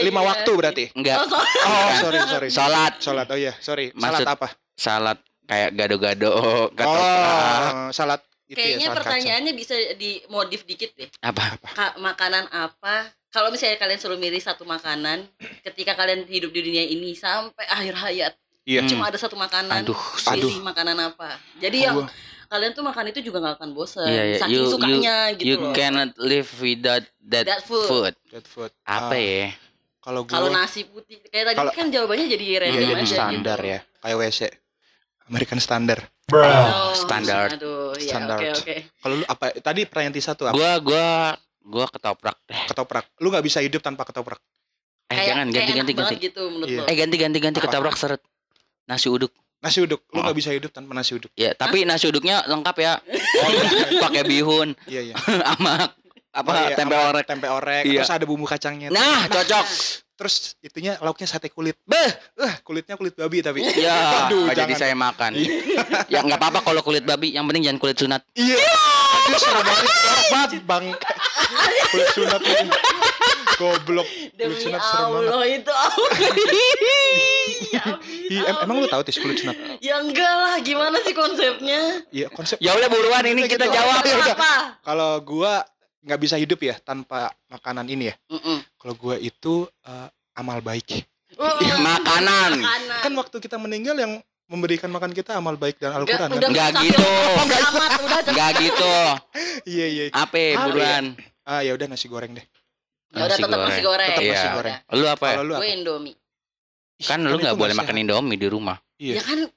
lima 0.00 0.20
iya. 0.20 0.28
waktu 0.32 0.50
berarti. 0.50 0.84
Enggak, 0.96 1.16
oh, 1.18 1.28
so- 1.28 1.36
Oh, 1.36 1.88
sorry 2.00 2.18
sorry. 2.24 2.48
Salat. 2.48 2.92
Salat. 2.98 3.26
Oh 3.28 3.36
iya, 3.36 3.52
sorry. 3.60 3.92
Maksud- 3.92 4.24
Salat 4.24 4.28
apa? 4.30 4.48
salad 4.72 5.18
kayak 5.44 5.70
gado-gado. 5.76 6.32
Oh, 6.32 6.64
salat 7.92 8.24
itu 8.50 8.52
ya, 8.52 8.58
kayaknya 8.58 8.86
kacang. 8.88 8.98
pertanyaannya 8.98 9.52
bisa 9.54 9.74
dimodif 9.94 10.60
dikit 10.64 10.90
deh 10.92 11.06
Apa? 11.20 11.54
Ka- 11.64 11.96
makanan 11.96 12.50
apa 12.50 12.94
kalau 13.28 13.48
misalnya 13.48 13.78
kalian 13.78 13.96
suruh 13.96 14.18
milih 14.18 14.38
satu 14.38 14.62
makanan 14.64 15.22
ketika 15.62 15.94
kalian 15.94 16.26
hidup 16.26 16.50
di 16.50 16.60
dunia 16.60 16.82
ini 16.82 17.14
sampai 17.14 17.62
akhir 17.64 17.94
hayat 17.96 18.34
Iya. 18.62 18.82
Hmm. 18.82 18.90
cuma 18.90 19.06
ada 19.06 19.16
satu 19.16 19.34
makanan 19.34 19.82
Aduh, 19.82 19.96
pilih 20.28 20.60
makanan 20.60 20.98
apa 21.00 21.38
jadi 21.56 21.78
Oh, 21.78 21.82
yang 21.82 21.96
gua- 21.96 22.12
kalian 22.46 22.72
tuh 22.72 22.82
makan 22.82 23.04
itu 23.08 23.20
juga 23.22 23.38
nggak 23.38 23.56
akan 23.56 23.70
bosen 23.70 24.04
Iya, 24.04 24.22
iya. 24.26 24.38
saking 24.38 24.52
You- 24.58 24.68
sukanya 24.68 25.16
gitu 25.32 25.46
you 25.46 25.56
loh 25.56 25.70
cannot 25.72 26.10
live 26.18 26.50
without 26.58 27.06
that, 27.24 27.46
That 27.46 27.62
food. 27.62 27.86
food. 27.86 28.14
That 28.28 28.44
food. 28.44 28.74
Apa 28.82 29.14
Ah, 29.14 29.16
ya? 29.16 29.48
Kalau 30.00 30.20
gue 30.22 30.32
kalau 30.32 30.50
nasi 30.50 30.82
putih 30.84 31.22
kayak 31.24 31.44
tadi 31.46 31.56
Kalau- 31.56 31.72
kan 31.72 31.86
jawabannya 31.88 32.26
jadi 32.26 32.44
Iya, 32.44 32.58
random 32.58 32.80
jadi 32.82 32.92
aja 32.96 33.06
standar 33.06 33.58
gitu. 33.58 33.70
ya. 33.70 33.78
Kayak 34.00 34.16
WC. 34.18 34.40
American 35.24 35.58
standar. 35.58 35.98
Oh, 36.32 36.94
Standar. 36.94 37.48
aduh 37.52 37.92
ya 37.96 38.12
Standar. 38.12 38.38
oke 38.38 38.46
oke 38.56 38.74
Kalau 38.96 39.14
lu 39.16 39.24
apa 39.24 39.44
tadi 39.56 39.80
pertanyaan 39.84 40.14
Tisa 40.14 40.32
tuh 40.32 40.46
apa? 40.46 40.54
Gua 40.54 40.72
gua 40.78 41.08
gua 41.60 41.86
ketoprak 41.86 42.36
deh. 42.44 42.60
Ketoprak. 42.66 43.04
Lu 43.18 43.28
nggak 43.28 43.42
bisa 43.42 43.58
hidup 43.58 43.80
tanpa 43.80 44.02
ketoprak. 44.02 44.38
Eh 45.06 45.12
kayak 45.12 45.26
jangan 45.26 45.46
ganti 45.46 45.58
kayak 45.60 45.76
ganti 45.76 45.92
ganti. 45.92 46.14
gitu 46.20 46.42
menurut 46.46 46.68
Iya. 46.68 46.80
lo 46.80 46.86
Eh 46.86 46.94
ganti 46.94 47.16
ganti 47.16 47.38
ganti 47.38 47.58
Apa? 47.58 47.66
ketoprak 47.66 47.96
seret. 47.96 48.20
Nasi 48.86 49.06
uduk. 49.06 49.32
Nasi 49.58 49.78
uduk. 49.80 50.00
Lu 50.08 50.16
Oh. 50.16 50.22
nggak 50.22 50.36
bisa 50.36 50.50
hidup 50.50 50.70
tanpa 50.70 50.92
nasi 50.92 51.12
uduk. 51.12 51.30
Ya, 51.34 51.50
tapi 51.52 51.82
nasi 51.82 52.06
uduknya 52.06 52.42
lengkap 52.44 52.76
ya. 52.78 52.92
Pakai 54.02 54.22
bihun 54.22 54.72
Iya 54.86 55.00
iya. 55.02 55.14
sama 55.44 55.90
apa 56.30 56.46
Oh, 56.48 56.62
iya, 56.62 56.76
tempe 56.78 56.94
orek. 56.94 57.24
tempe 57.26 57.46
orek 57.46 57.82
Iya. 57.84 58.00
terus 58.00 58.12
ada 58.12 58.24
bumbu 58.24 58.46
kacangnya 58.46 58.86
Nah, 58.88 59.26
cocok. 59.26 59.66
Terus 60.20 60.34
itunya 60.60 61.00
lauknya 61.00 61.24
sate 61.24 61.48
kulit 61.48 61.80
Beh, 61.82 62.12
eh 62.36 62.52
kulitnya 62.60 62.92
kulit 62.94 63.16
babi 63.16 63.40
tapi 63.40 63.64
ya, 63.64 63.96
Aduh, 64.28 64.44
nggak 64.44 64.56
jadi 64.58 64.74
saya 64.76 64.92
makan. 64.94 65.32
ya 66.06 66.20
nggak 66.20 66.36
apa-apa 66.36 66.60
kalau 66.60 66.80
kulit 66.80 67.00
babi, 67.02 67.32
yang 67.32 67.44
penting 67.44 67.64
jangan 67.64 67.80
kulit 67.80 67.96
sunat. 67.96 68.20
iya 68.34 68.60
aduh 69.22 69.38
serem 69.38 69.62
banget 69.62 69.84
jorok 69.88 70.26
banget 70.28 70.50
bang 70.62 70.84
kulit 71.88 72.08
sunat 72.10 72.40
ini 72.42 72.68
goblok 73.56 74.04
kulit 74.04 74.36
Demi 74.36 74.56
sunat 74.56 74.80
serem 74.82 75.08
banget 75.08 75.30
Allah 75.30 75.48
itu 75.48 75.72
Allah. 75.86 76.10
Ya, 77.70 77.84
Iya, 78.28 78.40
em- 78.46 78.60
emang 78.62 78.76
lu 78.76 78.86
tahu 78.86 79.00
tis 79.00 79.16
kulit 79.16 79.38
sunat 79.38 79.56
Ya 79.78 79.98
enggak 79.98 80.20
lah, 80.28 80.56
gimana 80.60 81.00
sih 81.00 81.12
konsepnya? 81.12 82.04
iya 82.10 82.28
konsep 82.28 82.58
Ya 82.58 82.72
udah 82.72 82.88
buruan 82.88 83.24
ini 83.24 83.40
Gitu. 83.42 83.56
kita 83.56 83.66
jawab. 83.68 84.02
Ya 84.02 84.16
udah. 84.16 84.36
Apa? 84.36 84.52
kalau 84.82 85.12
gua 85.20 85.64
nggak 86.00 86.18
bisa 86.18 86.34
hidup 86.34 86.58
ya 86.58 86.76
tanpa 86.76 87.28
makanan 87.46 87.84
ini 87.86 88.08
ya 88.08 88.14
Mm-mm. 88.28 88.58
kalau 88.74 88.94
gua 88.94 89.16
itu 89.16 89.64
eh, 89.82 90.08
amal 90.34 90.60
baik 90.60 91.04
Uh, 91.30 91.46
Makanan. 91.78 92.58
makanan. 92.58 93.00
kan 93.00 93.12
waktu 93.14 93.36
kita 93.38 93.54
meninggal 93.54 93.94
yang 93.94 94.18
memberikan 94.44 94.90
makan 94.90 95.14
kita 95.14 95.38
amal 95.38 95.54
baik 95.54 95.78
dan 95.78 95.94
Enggak, 95.94 96.18
Al-Quran 96.18 96.28
udah 96.28 96.40
kan? 96.42 96.50
Nggak 96.50 96.68
tapi 96.68 96.84
gitu. 96.84 97.06
udah 97.06 97.60
amat, 97.70 97.90
udah 98.02 98.20
Nggak 98.26 98.50
gitu. 98.58 98.94
iya 99.64 99.86
iya 99.86 100.02
Apa 100.10 100.36
Apa 100.36 100.60
buruan? 100.66 101.04
ah 101.44 101.62
ya 101.62 101.72
udah 101.72 101.86
nasi 101.86 102.06
goreng 102.06 102.34
deh 102.34 102.42
Ya 103.10 103.24
udah 103.24 103.28
Nasi 103.30 103.40
tetap 103.40 103.58
nasi 103.60 103.80
goreng. 103.80 104.08
Tetap 104.10 104.22
nasi 104.26 104.42
Ya 104.42 104.52
goreng. 104.52 104.74
Lu 104.90 105.06
apa? 105.06 105.26
ya? 105.28 105.38
lu 105.38 105.52
Gue 105.52 105.56
apa? 105.56 105.66
Indomie. 105.70 106.14
Ih, 106.98 107.06
Kan 107.06 107.20
lu 107.22 107.36
nggak 107.36 107.56
boleh 107.56 107.74
makan 107.74 107.96
Indomie 107.96 108.36
di 108.36 108.48
rumah. 108.50 108.76
iya 108.98 109.14
Ya 109.14 109.22
kan 109.22 109.38
Kan 109.38 109.50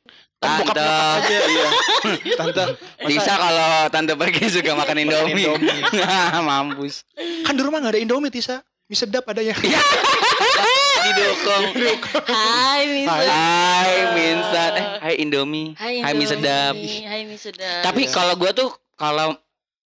Tante. 0.44 0.84
aja 0.84 1.40
iya 1.48 1.68
tante 2.40 2.64
Bisa 3.08 3.32
kalau 3.40 3.88
tante 3.88 4.14
pergi 4.20 4.52
suka 4.52 4.76
makan 4.76 5.08
Indomie. 5.08 5.48
Indomie. 5.48 5.82
Mampus. 6.48 7.08
kan 7.48 7.56
di 7.56 7.62
rumah 7.64 7.80
nggak 7.80 7.96
ada 7.96 8.02
Indomie 8.04 8.28
Tisa 8.28 8.60
mie 8.92 9.00
sedap 9.00 9.24
adanya 9.32 9.56
Didukung. 11.04 11.76
Hai 12.32 12.88
Misa. 12.88 13.12
Hai. 13.12 13.96
Minsan. 14.16 14.72
Eh, 14.72 14.86
hai 15.04 15.16
Indomie. 15.20 15.76
Hai, 15.76 16.00
Hai 16.00 16.14
mie 16.16 16.24
sedap. 16.24 16.80
Hai 16.80 17.28
mie 17.28 17.36
sedap. 17.36 17.84
Tapi 17.84 18.08
kalau 18.08 18.40
gua 18.40 18.56
tuh 18.56 18.72
kalau 18.96 19.36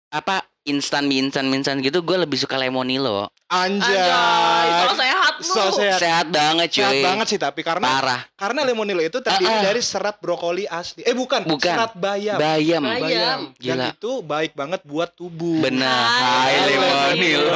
apa 0.09 0.49
instan 0.65 1.05
mie 1.05 1.21
instan 1.21 1.45
mie 1.53 1.61
instan 1.61 1.85
gitu 1.85 2.01
gue 2.01 2.17
lebih 2.17 2.39
suka 2.41 2.57
lemonilo 2.57 3.29
Anjay, 3.55 3.95
anjay 3.95 4.69
so 4.83 4.95
sehat 4.97 5.35
lu. 5.37 5.45
So 5.47 5.65
sehat. 5.73 5.99
sehat 5.99 6.27
banget 6.29 6.67
cuy 6.69 6.81
sehat 6.81 6.95
banget 7.01 7.27
sih 7.29 7.39
tapi 7.39 7.61
karena 7.61 7.87
parah 7.87 8.21
karena 8.35 8.61
lemonilo 8.63 8.99
itu 8.99 9.19
terdiri 9.19 9.47
Ah, 9.47 9.57
ah. 9.57 9.65
dari 9.65 9.79
serat 9.79 10.19
brokoli 10.19 10.65
asli 10.65 11.01
eh 11.01 11.13
bukan, 11.13 11.45
Bukan. 11.45 11.63
serat 11.71 11.95
bayam 11.95 12.35
bayam 12.35 12.83
Bayam. 12.83 13.01
bayam 13.01 13.39
Gila. 13.55 13.71
dan 13.71 13.79
itu 13.93 14.11
baik 14.21 14.53
banget 14.53 14.81
buat 14.83 15.11
tubuh 15.11 15.63
bener 15.63 15.87
Hai, 15.87 16.51
hai 16.51 16.55
lemonilo 16.69 17.55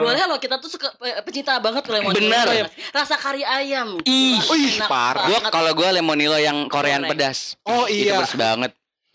Boleh 0.00 0.24
loh 0.24 0.38
kita 0.38 0.56
tuh 0.56 0.68
suka 0.68 0.94
pe- 0.94 1.18
pecinta 1.22 1.58
banget 1.58 1.82
ke 1.82 1.90
lemon. 1.90 2.12
Bener. 2.12 2.68
Rasa 2.90 3.14
kari 3.14 3.42
ayam. 3.42 3.98
Ih, 4.02 4.38
ih, 4.38 4.78
parah. 4.84 5.24
gue 5.24 5.36
banget. 5.36 5.50
kalau 5.50 5.72
gue 5.72 5.88
lemonilo 5.92 6.36
yang 6.36 6.66
Korean 6.66 7.02
pedas 7.04 7.54
Oh, 7.62 7.86
itu 7.86 8.06
iya. 8.06 8.18
pedas 8.18 8.34
banget 8.34 8.70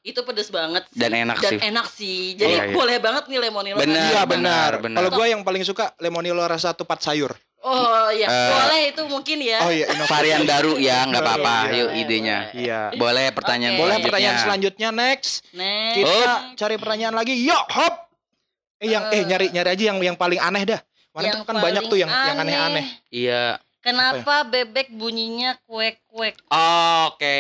itu 0.07 0.19
pedes 0.21 0.47
banget 0.47 0.87
sih. 0.87 0.95
Dan 0.95 1.11
enak 1.13 1.37
dan 1.37 1.51
sih. 1.51 1.59
enak 1.61 1.87
sih 1.89 2.19
jadi 2.33 2.47
Iya, 2.49 2.63
iya. 2.63 2.73
boleh 2.73 2.97
banget 2.97 3.23
nih 3.27 3.39
lemonilo 3.41 3.77
Bener. 3.77 4.07
iya 4.07 4.23
benar, 4.23 4.71
benar, 4.71 4.71
benar. 4.79 4.97
kalau 4.97 5.09
gue 5.13 5.25
yang 5.27 5.41
paling 5.41 5.61
suka 5.61 5.91
lemonilo 5.97 6.39
rasa 6.41 6.71
tupat 6.71 6.99
sayur 7.01 7.35
oh 7.59 8.07
iya 8.09 8.23
Eh. 8.25 8.49
boleh 8.49 8.81
itu 8.87 9.01
mungkin 9.05 9.37
ya 9.41 9.59
oh 9.61 9.69
iya 9.69 9.85
varian 10.05 10.43
baru 10.43 10.79
ya 10.79 11.03
nggak 11.03 11.19
apa-apa 11.19 11.55
iya. 11.67 11.75
yuk 11.75 11.89
idenya 11.97 12.37
iya 12.53 12.79
boleh 12.93 13.27
pertanyaan 13.29 13.75
Oke. 13.75 13.81
boleh 13.81 13.95
pertanyaan 13.99 14.37
selanjutnya 14.39 14.89
next 14.89 15.43
Next. 15.51 15.95
kita 15.97 16.15
cari 16.55 16.75
pertanyaan 16.75 17.11
lagi 17.13 17.35
yuk 17.35 17.63
hop 17.67 18.07
eh 18.77 18.87
yang 18.87 19.09
eh 19.09 19.19
Eh. 19.19 19.23
nyari 19.25 19.51
nyari 19.51 19.69
aja 19.69 19.83
yang 19.85 19.97
yang 20.01 20.15
paling 20.15 20.39
aneh 20.39 20.63
dah 20.65 20.81
Mana 21.11 21.27
Yang 21.27 21.35
tuh 21.35 21.45
kan 21.45 21.55
banyak 21.57 21.83
tuh 21.83 21.97
yang 21.97 22.07
yang 22.07 22.37
aneh. 22.37 22.43
aneh-aneh 22.45 22.85
iya 23.09 23.43
kenapa 23.79 24.45
bebek 24.45 24.93
bunyinya 24.93 25.57
kuek 25.65 25.97
kuek 26.07 26.37
oke 26.47 27.39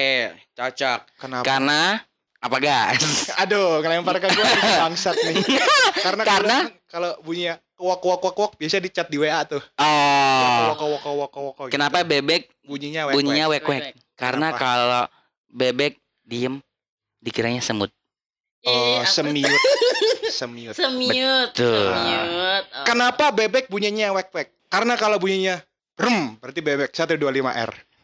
cocok 0.51 0.99
kenapa 1.15 1.45
karena 1.45 2.01
apa 2.37 2.57
guys? 2.61 3.03
Aduh 3.41 3.81
ngelempar 3.81 4.21
ke 4.21 4.29
gue 4.29 4.45
bangsat 4.81 5.17
nih. 5.17 5.35
Karena 5.99 6.23
Karena? 6.23 6.57
kalau- 6.87 7.17
bunyinya 7.21 7.57
wok 7.77 8.01
wok 8.01 8.21
wok 8.23 8.37
wok 8.37 8.51
biasa 8.55 8.79
di 8.79 8.89
chat 8.89 9.09
di 9.09 9.17
WA 9.19 9.43
tuh. 9.43 9.61
Oh. 9.77 10.73
Wok 10.77 11.69
kenapa 11.69 12.01
bebek 12.01 12.49
bunyinya 12.63 13.09
wek 13.09 13.13
bunyinya 13.17 13.45
wek. 13.49 13.61
wek 13.65 13.69
wek 13.69 13.83
karena 14.15 14.53
kalau 14.53 15.03
bebek 15.47 15.97
diem 16.23 16.61
dikiranya 17.19 17.59
semut. 17.59 17.89
Ih, 18.61 18.69
oh 18.69 19.01
aku- 19.01 19.11
semiut. 19.11 19.61
Semiut. 20.37 20.77
Semiut 20.77 21.49
Betul. 21.49 21.89
semiut. 21.89 22.63
Oh. 22.69 22.85
kenapa 22.85 23.33
bebek 23.33 23.73
bunyinya 23.73 24.13
wek 24.13 24.29
wek 24.29 24.53
karena 24.69 24.93
kalau 24.93 25.17
bunyinya 25.17 25.57
rem 25.97 26.37
berarti 26.37 26.61
bebek. 26.61 26.93
125 26.93 27.17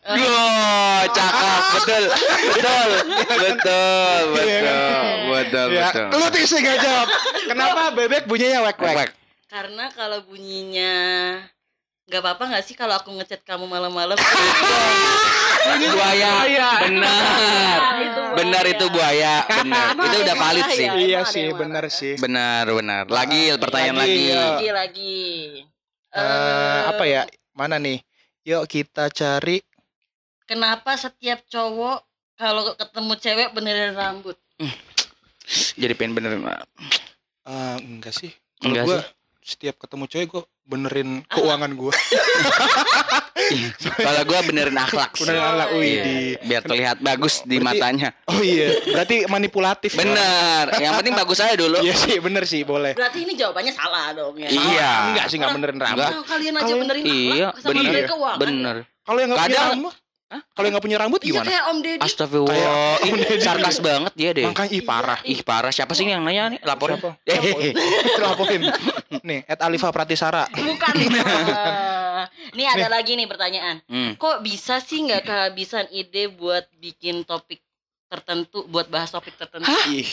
Eh, 0.04 0.20
Oh, 0.20 1.02
cakep, 1.16 1.62
betul, 1.80 2.04
betul, 2.12 2.90
betul, 3.24 4.20
betul, 4.36 5.16
betul, 5.32 5.68
betul. 5.72 6.06
lu 6.12 6.28
sih 6.44 6.60
nggak 6.60 6.78
jawab. 6.84 7.08
Kenapa 7.48 7.84
bebek 7.96 8.28
bunyinya 8.28 8.68
wek 8.68 8.78
wek? 8.84 8.96
Wek. 9.00 9.12
karena 9.48 9.86
kalau 9.96 10.20
bunyinya 10.28 10.92
nggak 12.10 12.20
apa-apa 12.20 12.44
nggak 12.52 12.64
sih 12.68 12.76
kalau 12.76 13.00
aku 13.00 13.16
ngechat 13.16 13.48
kamu 13.48 13.64
malam-malam? 13.64 14.20
Buaya, 15.64 16.32
benar, 16.84 17.80
itu 18.04 18.22
benar 18.36 18.64
itu 18.68 18.86
buaya, 18.92 19.48
benar, 19.48 19.96
itu 19.96 20.18
udah 20.28 20.36
valid 20.36 20.68
sih. 20.76 20.84
ya? 20.84 20.94
iya 21.00 21.22
sih 21.24 21.48
benar 21.56 21.88
sih. 21.88 22.20
Benar, 22.20 22.68
benar. 22.68 23.08
Lagi 23.08 23.56
pertanyaan 23.56 24.04
Lagi, 24.04 24.12
lagi. 24.12 24.36
lagi 24.36 24.68
lagi. 24.76 25.24
Eh, 26.12 26.80
apa 26.92 27.04
ya? 27.08 27.24
Mana 27.56 27.80
nih? 27.80 28.04
Yuk 28.44 28.68
kita 28.68 29.08
cari 29.08 29.64
kenapa 30.44 30.94
setiap 30.94 31.44
cowok 31.46 32.04
kalau 32.34 32.74
ketemu 32.74 33.14
cewek 33.16 33.50
beneran 33.52 33.94
rambut 33.94 34.38
Jadi 35.74 35.94
pengen 35.94 36.14
bener. 36.14 36.32
Eh, 37.44 37.78
enggak 37.80 38.14
sih 38.14 38.32
kalau 38.56 38.68
Enggak 38.70 38.84
gue 38.86 38.98
sih. 38.98 39.08
setiap 39.46 39.76
ketemu 39.78 40.04
cewek 40.06 40.28
gue 40.30 40.44
benerin 40.64 41.10
keuangan 41.28 41.72
gue 41.72 41.94
Kalau 43.94 44.24
gua 44.24 44.40
benerin 44.42 44.72
akhlak. 44.74 45.12
benerin 45.14 45.44
alat 45.44 45.68
wih 45.74 45.84
Iya, 45.84 46.02
di 46.02 46.16
Biar 46.42 46.62
terlihat 46.64 46.98
bagus 47.00 47.44
di 47.44 47.60
Berarti- 47.60 47.76
matanya. 47.76 48.10
oh 48.26 48.40
iya 48.40 48.68
berarti 48.88 49.16
manipulatif. 49.28 49.92
Bener. 49.94 50.66
Yang 50.74 50.94
penting 50.96 51.14
bagus 51.14 51.38
aja 51.40 51.56
dulu. 51.58 51.78
iya 51.82 51.92
sih 51.94 52.18
bener 52.18 52.44
sih 52.46 52.64
boleh 52.64 52.94
berarti 52.94 53.20
ini 53.22 53.36
jawabannya 53.36 53.74
salah 53.74 54.16
dong 54.16 54.36
ya 54.38 54.48
Iya. 54.48 54.92
enggak 55.12 55.26
sih 55.28 55.36
enggak 55.36 55.54
benerin 55.54 55.78
rambut 55.78 56.08
kalian 56.24 56.54
aja 56.56 56.74
benerin 56.74 57.04
Iya, 57.04 57.48
akhlak 57.52 57.60
sama 57.60 57.68
bener. 57.70 57.84
benerin 57.84 58.06
keuangan 58.08 58.40
Bener. 58.40 58.76
kalau 59.02 59.20
yang 59.20 59.30
nggak 59.30 59.44
punya 59.44 59.62
rambut 59.68 59.94
kalau 60.52 60.66
yang 60.66 60.74
nggak 60.74 60.86
punya 60.86 60.98
rambut 60.98 61.20
iya 61.20 61.28
gimana 61.30 61.46
kayak 61.46 61.64
Om 61.66 61.78
Deddy 61.80 62.02
Astagfirullah. 62.02 62.98
Ih, 63.00 63.40
sarkas 63.40 63.78
banget 63.80 64.14
dia 64.14 64.30
deh. 64.32 64.44
makanya 64.44 64.72
ih 64.72 64.82
parah 64.82 65.20
Ih 65.24 65.42
parah. 65.42 65.70
Siapa 65.70 65.92
sih 65.92 66.04
yang 66.04 66.22
nanya 66.22 66.54
nih? 66.54 66.60
Laporin. 66.62 66.98
Siapa? 66.98 67.12
Hehehe. 67.24 67.70
laporin 68.18 68.62
nih 69.22 69.40
at 69.46 69.60
Alifa 69.60 69.90
Pratisara 69.90 70.46
bukan 70.50 70.94
Eh, 72.24 72.26
ini 72.54 72.64
ada 72.64 72.88
lagi 72.90 73.14
nih 73.14 73.26
pertanyaan 73.26 73.82
Hmm. 73.84 74.16
kok 74.16 74.40
bisa 74.40 74.78
sih 74.78 75.02
nggak 75.02 75.24
kehabisan 75.24 75.90
ide 75.90 76.30
buat 76.30 76.64
bikin 76.74 77.24
topik 77.24 77.60
tertentu 78.06 78.64
buat 78.66 78.88
bahas 78.88 79.10
topik 79.10 79.34
tertentu 79.34 79.68
ih 79.90 80.08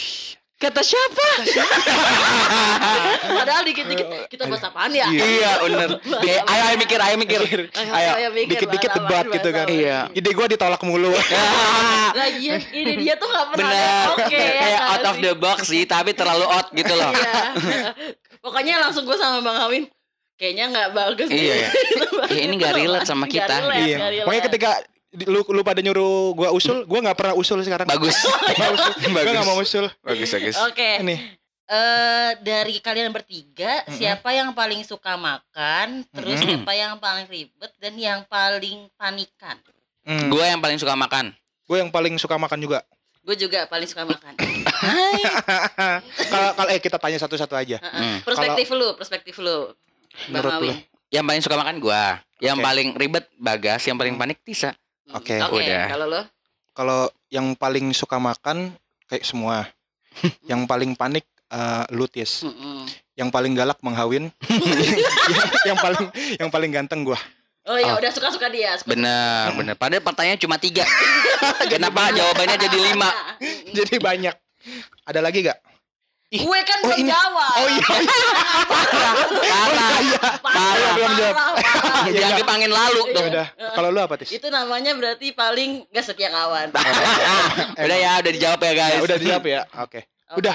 Kata 0.61 0.85
siapa? 0.85 1.29
padahal 3.41 3.63
dikit-dikit 3.65 4.29
kita 4.29 4.45
bahas 4.45 4.61
apaan 4.69 4.93
ya 4.93 5.09
Iya. 5.09 5.25
iya 5.25 5.51
bener. 5.65 5.91
Kayak, 6.25 6.43
ayo 6.53 6.63
ayo 6.69 6.77
mikir, 6.77 6.99
ayo 7.01 7.17
mikir. 7.17 7.41
ayo 7.73 8.29
mikir, 8.29 8.69
dikit-dikit 8.69 8.91
debat 8.93 9.25
gitu 9.33 9.49
kan. 9.57 9.67
Iya. 9.73 9.99
ide 10.13 10.31
gue 10.37 10.47
ditolak 10.53 10.85
mulu 10.85 11.17
Nah, 12.21 12.29
iya, 12.37 12.61
ini 12.77 13.07
dia 13.07 13.17
tuh 13.17 13.33
gak 13.33 13.57
pernah 13.57 13.71
Bener. 13.73 14.05
oke 14.19 14.37
ya 14.37 14.61
Kayak 14.61 14.81
out 14.85 15.05
of 15.09 15.17
the 15.25 15.33
box 15.33 15.59
sih, 15.73 15.89
tapi 15.89 16.13
terlalu 16.13 16.45
out 16.45 16.69
gitu 16.77 16.93
loh. 16.93 17.13
Iya. 17.17 17.97
Pokoknya 18.45 18.85
langsung 18.85 19.09
gue 19.09 19.17
sama 19.17 19.41
Bang 19.41 19.65
Amin 19.65 19.89
kayaknya 20.41 20.73
nggak 20.73 20.89
bagus. 20.97 21.29
Iya, 21.29 21.55
iya. 21.69 21.71
Eh, 22.33 22.49
ini 22.49 22.57
nggak 22.57 22.73
relate 22.73 23.05
sama 23.05 23.29
kita. 23.29 23.61
relate, 23.61 23.85
iya 23.85 24.25
makanya 24.25 24.45
ketika 24.49 24.71
lu 25.11 25.43
lu 25.43 25.63
pada 25.63 25.83
nyuruh 25.83 26.33
gue 26.33 26.49
usul 26.51 26.87
gue 26.87 26.99
nggak 26.99 27.19
pernah 27.19 27.35
usul 27.35 27.59
sekarang 27.61 27.83
Bagus. 27.85 28.15
Gue 28.15 29.11
Bagus. 29.17 29.33
nggak 29.35 29.47
mau 29.47 29.59
usul 29.59 29.91
Bagus, 30.01 30.31
bagus. 30.31 30.57
Oke, 30.63 31.03
ini 31.03 31.17
eh 31.67 32.31
dari 32.43 32.79
kalian 32.79 33.11
bertiga 33.11 33.87
Mm-mm. 33.87 33.95
siapa 33.95 34.35
yang 34.35 34.51
paling 34.51 34.83
suka 34.83 35.15
makan, 35.15 36.03
terus 36.11 36.39
Mm-mm. 36.39 36.63
siapa 36.63 36.73
yang 36.75 36.99
paling 36.99 37.27
ribet 37.27 37.71
dan 37.79 37.95
yang 37.95 38.21
paling 38.27 38.91
panikan? 38.95 39.55
hmm. 40.03 40.27
Gue 40.27 40.43
yang 40.43 40.59
paling 40.59 40.79
suka 40.79 40.95
makan. 40.95 41.31
gue 41.71 41.77
yang 41.79 41.91
paling 41.91 42.19
suka 42.19 42.35
makan 42.35 42.59
juga 42.59 42.83
Gue 43.23 43.39
juga 43.39 43.69
paling 43.69 43.87
suka 43.87 44.03
makan. 44.03 44.35
kalau 46.33 46.51
kalau 46.59 46.71
eh 46.71 46.81
kita 46.81 46.99
tanya 46.99 47.19
satu-satu 47.19 47.55
aja 47.55 47.79
Hmm. 47.79 48.19
Perspektif 48.23 48.67
lu, 48.73 48.89
perspektif 48.95 49.35
lu. 49.39 49.71
Bang 50.27 50.43
Menurut 50.43 50.53
lu? 50.61 50.75
Yang 51.11 51.25
paling 51.25 51.43
suka 51.43 51.57
makan 51.57 51.77
gue. 51.79 52.03
Yang 52.41 52.57
Oke. 52.59 52.65
paling 52.65 52.89
ribet 52.97 53.25
Bagas, 53.37 53.83
yang 53.85 53.95
paling 53.95 54.15
panik 54.17 54.43
Tisa. 54.43 54.75
Hmm. 55.11 55.19
Oke, 55.19 55.35
Oke, 55.37 55.67
udah. 55.67 55.85
kalau 55.89 56.07
lo? 56.07 56.23
kalau 56.71 57.01
yang 57.29 57.53
paling 57.53 57.91
suka 57.91 58.17
makan 58.17 58.71
kayak 59.05 59.27
semua 59.27 59.67
yang 60.51 60.65
paling 60.65 60.95
panik 60.95 61.27
eh, 61.49 61.85
lu 61.91 62.07
Tis 62.07 62.43
Mm-mm. 62.43 62.87
yang 63.15 63.29
paling 63.29 63.53
galak 63.53 63.79
menghawin. 63.81 64.31
yang, 64.47 64.99
yang 65.69 65.77
paling 65.77 66.05
yang 66.39 66.49
paling 66.49 66.71
ganteng 66.71 67.03
gua. 67.03 67.19
Oh 67.69 67.77
ya 67.77 67.93
Oh. 67.93 68.01
udah 68.01 68.09
suka-suka 68.09 68.49
dia. 68.49 68.73
Suka 68.75 68.97
Bener, 68.97 69.53
bener. 69.53 69.75
Padahal 69.77 70.01
pertanyaan 70.01 70.41
cuma 70.41 70.57
tiga. 70.57 70.81
Kenapa 71.69 72.09
jawabannya 72.11 72.57
jadi 72.57 72.79
lima? 72.81 73.11
Jadi 73.69 74.01
banyak. 74.01 74.33
Ada 75.05 75.21
lagi 75.21 75.45
gak? 75.45 75.61
Ih, 76.31 76.47
Gue 76.47 76.63
kan 76.63 76.79
oh, 76.79 76.95
belum 76.95 77.11
jawab. 77.11 77.55
Oh 77.59 77.67
iya. 77.67 77.87
Parah, 78.71 79.15
parah. 79.51 79.93
Parah, 80.39 80.91
belum 80.95 81.13
jawab. 81.19 81.35
parah. 81.35 82.03
Iya, 82.07 82.13
Dianggap 82.15 82.47
angin 82.55 82.71
lalu 82.71 83.03
dong. 83.11 83.27
udah. 83.35 83.47
Kalau 83.75 83.89
lu 83.91 83.99
apa, 83.99 84.15
Tis? 84.15 84.31
Itu 84.31 84.47
namanya 84.47 84.95
berarti 84.95 85.35
paling 85.35 85.91
gak 85.91 86.07
setia 86.07 86.31
kawan. 86.31 86.71
Udah 87.83 87.99
ya, 87.99 88.23
udah 88.23 88.31
dijawab 88.31 88.61
ya 88.63 88.73
guys. 88.79 88.95
Ya, 88.95 89.01
udah 89.03 89.17
dijawab 89.19 89.45
ya. 89.51 89.61
Oke. 89.83 90.07
Udah. 90.39 90.55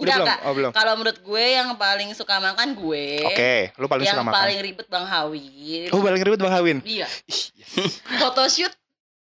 Udah 0.00 0.14
Enggak, 0.20 0.36
belum? 0.36 0.48
Oh, 0.48 0.52
belum. 0.52 0.70
Kalau 0.76 0.92
menurut 1.00 1.18
gue 1.20 1.44
yang 1.48 1.68
paling 1.80 2.08
suka 2.12 2.36
makan 2.36 2.68
gue. 2.76 3.06
Oke, 3.24 3.72
lu 3.80 3.88
paling 3.88 4.04
yang 4.04 4.20
suka 4.20 4.24
makan. 4.28 4.36
paling 4.36 4.58
ribet 4.64 4.86
Bang 4.88 5.04
Hawin. 5.08 5.88
Oh, 5.92 6.00
paling 6.00 6.20
ribet 6.20 6.40
Bang 6.40 6.52
Hawin. 6.52 6.78
Iya. 6.84 7.08
Ih, 7.28 7.92
Photoshoot 8.20 8.72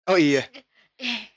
Oh 0.08 0.16
iya. 0.16 0.48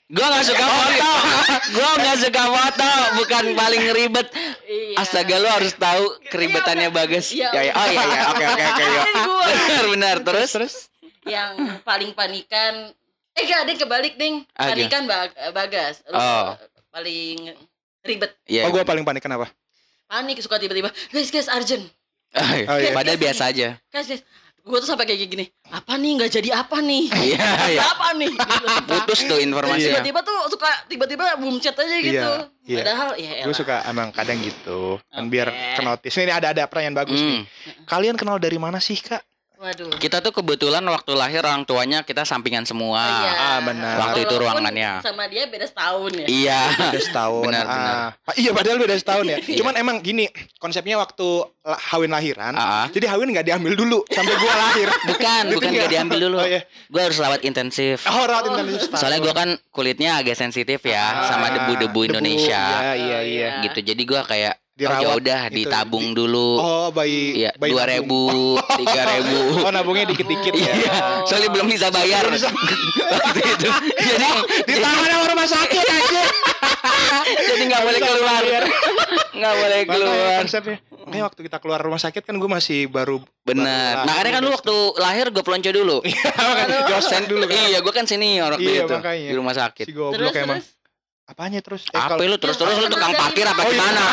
Gua 0.09 0.25
gak 0.27 0.41
suka 0.43 0.65
foto. 0.65 1.09
Gua 1.77 1.91
gak 1.95 2.17
suka 2.19 2.43
foto, 2.43 2.89
bukan 3.15 3.45
paling 3.53 3.83
ribet. 3.91 4.27
Iya. 4.65 4.97
Astaga 4.97 5.37
lu 5.37 5.45
harus 5.45 5.73
tahu 5.73 6.01
keribetannya 6.25 6.89
bagus. 6.89 7.29
Iya. 7.29 7.53
Ya, 7.53 7.61
ya. 7.63 7.73
Oh 7.73 7.87
iya 7.87 8.03
ya. 8.03 8.21
Oke 8.27 8.45
oke 8.47 8.65
oke. 8.65 8.83
gue 9.21 9.45
Benar 9.45 9.85
benar. 9.87 10.15
Terus 10.23 10.49
Terus? 10.51 10.75
yang 11.23 11.53
paling 11.81 12.11
panikan 12.11 12.89
eh 13.31 13.43
enggak 13.45 13.61
deh 13.63 13.75
kebalik 13.77 14.17
ding 14.17 14.41
Ah, 14.51 14.67
panikan 14.67 15.05
bag, 15.05 15.29
bagas 15.51 16.01
Lu 16.03 16.17
Oh. 16.17 16.57
paling 16.89 17.53
ribet 18.01 18.33
Iya. 18.43 18.65
Oh, 18.65 18.73
gua 18.73 18.81
paling 18.81 19.05
panik 19.05 19.21
kenapa? 19.21 19.45
panik 20.09 20.41
suka 20.41 20.57
tiba-tiba 20.57 20.89
guys 21.07 21.29
guys 21.29 21.45
urgent 21.47 21.85
Oh, 22.33 22.49
iya. 22.75 22.89
Padahal 22.91 23.17
biasa 23.17 23.53
aja. 23.53 23.77
guys 23.87 24.07
guys 24.07 24.21
gue 24.69 24.77
tuh 24.77 24.85
sampai 24.85 25.09
kayak 25.09 25.25
gini 25.25 25.45
apa 25.67 25.97
nih 25.97 26.11
nggak 26.15 26.31
jadi 26.31 26.49
apa 26.61 26.77
nih 26.79 27.03
Iya 27.33 27.47
iya. 27.67 27.81
apa 27.81 28.07
nih 28.13 28.29
gitu. 28.29 28.65
Putus 28.93 29.19
tuh 29.25 29.39
informasinya. 29.41 29.97
tiba-tiba 29.97 30.19
tuh 30.21 30.37
suka 30.47 30.69
tiba-tiba 30.85 31.25
boom 31.35 31.57
chat 31.57 31.73
aja 31.73 31.97
gitu 31.97 32.13
Iya, 32.13 32.69
iya. 32.69 32.77
padahal 32.85 33.09
ya 33.17 33.31
Gue 33.49 33.55
suka 33.57 33.81
emang 33.83 34.13
kadang 34.13 34.37
gitu. 34.39 35.01
Kan 35.09 35.25
Oke. 35.25 35.33
biar 35.33 35.49
kenotis. 35.73 36.13
Ini 36.13 36.29
ada 36.29 36.53
ada 36.53 36.69
pertanyaan 36.69 37.01
bagus 37.01 37.17
nih. 37.17 37.41
Hmm. 37.41 37.83
Kalian 37.89 38.13
kenal 38.13 38.37
dari 38.37 38.61
mana 38.61 38.77
sih, 38.77 38.93
Kak? 38.93 39.25
Waduh 39.59 39.91
Kita 39.95 40.17
tuh 40.19 40.31
kebetulan 40.31 40.79
waktu 40.81 41.11
lahir 41.13 41.43
orang 41.43 41.61
tuanya 41.61 41.99
kita 42.01 42.23
sampingan 42.23 42.63
semua. 42.63 43.03
Iya. 43.03 43.31
ah, 43.35 43.59
benar. 43.59 43.95
Waktu 43.99 44.19
itu 44.23 44.35
ruangannya. 44.35 45.03
sama 45.03 45.27
dia 45.27 45.43
beda 45.45 45.67
setahun 45.67 46.11
ya 46.13 46.25
Iya. 46.25 46.61
Beda 46.87 46.99
setahun. 47.01 47.43
Benar, 47.43 47.63
ah. 47.63 47.69
benar. 47.69 47.95
Ah, 48.23 48.35
iya, 48.35 48.51
padahal 48.51 48.77
beda 48.77 48.95
setahun 48.95 49.25
ya. 49.25 49.37
Iya. 49.45 49.57
Cuman 49.59 49.75
emang 49.75 49.99
gini, 49.99 50.31
konsepnya 50.57 50.95
waktu 50.95 51.27
la- 51.61 51.81
Hawin 51.91 52.09
lahiran, 52.09 52.55
Ah, 52.55 52.87
jadi 52.87 53.11
Hawin 53.11 53.29
nggak 53.29 53.45
diambil 53.45 53.75
dulu 53.75 53.99
sampai 54.07 54.33
gua 54.33 54.53
lahir. 54.55 54.87
Bukan, 55.09 55.43
bukan 55.51 55.69
Ditinggal. 55.69 55.81
gak 55.81 55.91
diambil 55.91 56.17
dulu. 56.21 56.37
Oh 56.37 56.47
iya. 56.47 56.61
Gue 56.87 57.01
harus 57.01 57.17
lewat 57.17 57.43
intensif. 57.43 58.03
Oh, 58.05 58.23
rawat 58.23 58.45
Oh. 58.45 58.51
intensif 58.53 58.87
setahun. 58.87 58.99
Soalnya 58.99 59.19
gue 59.19 59.33
kan 59.33 59.49
kulitnya 59.69 60.11
agak 60.15 60.33
sensitif 60.33 60.79
ya 60.81 61.03
Ah, 61.03 61.27
sama 61.27 61.51
debu-debu 61.51 62.07
Indonesia. 62.07 62.63
Iya, 62.81 62.93
iya, 62.95 63.19
iya. 63.21 63.49
Oh, 63.59 63.63
Gitu. 63.65 63.79
Jadi 63.85 64.01
gue 64.01 64.21
kayak 64.23 64.58
oh, 64.79 64.81
Dirawat 64.81 65.03
ya 65.03 65.09
udah 65.13 65.41
gitu. 65.45 65.55
ditabung 65.59 66.07
dulu. 66.11 66.49
Oh, 66.55 66.87
bayi 66.89 67.21
Iya, 67.37 67.51
bayi 67.53 67.71
dua 67.71 67.83
nabung. 67.83 67.91
ribu, 67.91 68.21
tiga 68.77 69.01
ribu. 69.09 69.37
Oh, 69.65 69.71
nabungnya 69.71 70.05
dikit-dikit 70.07 70.53
ya. 70.53 70.71
Iya, 70.71 70.93
soalnya 71.23 71.49
belum 71.49 71.67
bisa 71.67 71.87
bayar 71.89 72.23
Belum 72.23 72.35
bisa. 72.35 72.47
waktu 72.49 73.41
itu. 73.53 73.67
Jadi 73.99 74.29
Ditahan 74.65 75.03
sama 75.05 75.25
rumah 75.27 75.47
sakit 75.47 75.83
aja. 75.83 76.23
jadi 77.49 77.63
nggak 77.65 77.83
boleh 77.83 77.99
keluar, 77.99 78.41
nggak 79.29 79.53
boleh 79.53 79.79
Makanya 79.79 79.85
keluar. 79.85 80.37
konsepnya. 80.39 80.77
Makanya 80.99 81.23
waktu 81.25 81.39
kita 81.41 81.57
keluar 81.57 81.79
rumah 81.79 81.97
sakit 81.97 82.21
kan 82.21 82.35
gue 82.35 82.49
masih 82.49 82.85
baru 82.87 83.17
Bener. 83.41 83.97
baru 83.97 84.05
Makanya 84.05 84.31
kan 84.31 84.41
lu 84.41 84.51
waktu 84.51 84.75
lahir 84.95 85.25
gue 85.27 85.41
pelonco 85.41 85.69
dulu. 85.69 85.97
Makanya 86.01 86.77
dosen 86.87 87.23
dulu 87.25 87.43
kan. 87.45 87.55
Iya, 87.57 87.77
gue 87.79 87.93
kan 87.93 88.05
senior 88.05 88.49
waktu 88.53 88.69
Iya, 88.69 88.81
itu 88.85 88.95
makanya. 88.95 89.27
di 89.27 89.35
rumah 89.35 89.53
sakit. 89.53 89.85
Si 89.85 89.91
terus 89.91 89.99
goblok 90.07 90.33
emang. 90.33 90.59
terus 90.59 90.78
Apanya 91.29 91.61
terus? 91.61 91.85
Eh, 91.85 91.93
Apa 91.93 92.17
lu 92.17 92.41
terus 92.41 92.57
terus 92.57 92.73
lu 92.73 92.89
tukang 92.89 93.13
parkir 93.13 93.45
apa 93.45 93.61
Oh, 93.61 93.69
iya. 93.69 93.71
gimana? 93.71 94.03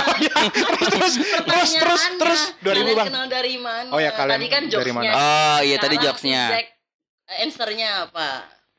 terus 0.93 1.15
terus 1.17 1.71
terus 1.73 1.73
terus 1.73 2.03
terus 2.13 2.41
2000 2.61 2.77
Kalian 2.77 2.87
bang. 2.93 3.07
kenal 3.09 3.25
dari 3.27 3.55
mana? 3.57 3.89
Oh 3.89 3.97
ya, 3.97 4.13
kalian 4.13 4.37
Tadi 4.37 4.47
kan 4.47 4.63
dari 4.69 4.93
mana? 4.93 5.11
Oh 5.11 5.59
iya 5.65 5.77
tadi 5.79 5.97
jokesnya. 5.97 6.43
eh, 6.53 6.67
answernya 7.41 7.89
apa? 8.05 8.29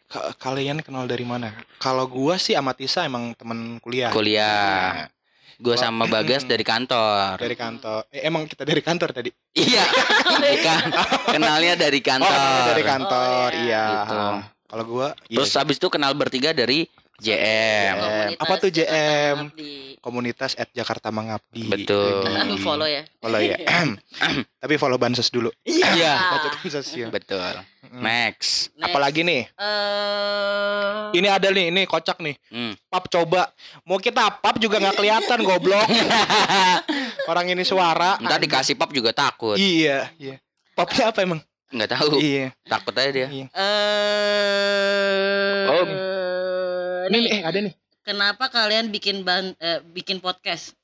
Ka- 0.07 0.37
kalian 0.37 0.79
kenal 0.79 1.03
dari 1.03 1.25
mana? 1.25 1.49
Kalau 1.77 2.05
gua 2.05 2.37
sih 2.37 2.53
sama 2.53 2.71
Tisa 2.71 3.03
emang 3.03 3.33
temen 3.33 3.81
kuliah. 3.81 4.13
Kuliah. 4.13 5.09
Gue 5.57 5.73
Gua- 5.73 5.81
sama 5.81 6.05
Bagas 6.05 6.45
dari 6.47 6.61
kantor. 6.61 7.41
Dari 7.41 7.57
kantor. 7.57 8.05
Eh, 8.07 8.21
emang 8.21 8.45
kita 8.45 8.61
dari 8.61 8.79
kantor 8.79 9.09
tadi. 9.11 9.33
Iya, 9.51 9.81
bukan. 10.37 10.83
Kenalnya 11.27 11.73
dari 11.73 11.97
Oh, 11.97 12.05
kantor. 12.05 12.29
kenalnya 12.29 12.63
dari 12.69 12.83
kantor. 12.85 13.49
Oh, 13.49 13.59
iya. 13.59 13.85
Gitu. 13.97 14.21
Kalau 14.67 14.83
gua 14.85 15.07
Terus 15.25 15.49
iya. 15.49 15.63
abis 15.65 15.75
itu 15.75 15.87
kenal 15.89 16.13
bertiga 16.13 16.53
dari 16.53 16.85
JM. 17.17 17.95
Komunitas 17.97 18.37
Apa 18.37 18.53
tuh 18.61 18.69
JM? 18.69 19.37
Komunitas 19.97 20.51
at 20.53 20.69
Jakarta 20.69 21.09
Mengabdi. 21.09 21.65
Betul. 21.65 22.21
Jadi, 22.21 22.61
Follow 22.65 22.85
ya. 22.85 23.03
Follow 23.17 23.41
ya. 23.41 23.57
Tapi 24.61 24.73
follow 24.77 25.01
bansos 25.01 25.33
dulu. 25.33 25.49
Iya. 25.65 26.13
Baca 26.13 26.47
bansos 26.61 26.87
ya. 26.93 27.09
Betul. 27.09 27.41
Mm. 27.89 28.01
Next. 28.05 28.69
Next. 28.77 28.85
Apalagi 28.85 29.25
nih? 29.25 29.49
Eh, 29.49 31.17
Ini 31.17 31.27
ada 31.31 31.47
nih, 31.49 31.71
ini 31.71 31.81
kocak 31.87 32.19
nih. 32.21 32.35
Hmm. 32.51 32.75
Pap 32.91 33.09
coba. 33.09 33.49
Mau 33.87 33.97
kita 33.97 34.27
pap 34.37 34.59
juga 34.59 34.77
nggak 34.77 34.97
kelihatan 34.99 35.39
goblok. 35.41 35.87
Orang 37.31 37.49
ini 37.49 37.63
suara. 37.63 38.19
Ntar 38.21 38.37
dikasih 38.37 38.77
pap 38.77 38.93
juga 38.93 39.09
takut. 39.15 39.57
Iya, 39.57 40.11
iya. 40.19 40.37
Papnya 40.77 41.09
apa 41.09 41.25
emang? 41.25 41.41
Nggak 41.67 41.89
tahu. 41.99 42.19
Iya. 42.21 42.55
Takut 42.63 42.93
aja 42.95 43.09
dia. 43.11 43.27
iya. 43.27 43.45
Ini 45.66 45.66
nih, 47.11 47.19
nih, 47.23 47.31
eh 47.31 47.41
ada 47.43 47.59
nih. 47.63 47.73
kenapa 48.03 48.47
kalian 48.51 48.91
bikin 48.91 49.23
ban, 49.23 49.55
eh, 49.59 49.79
bikin 49.91 50.19
podcast? 50.19 50.75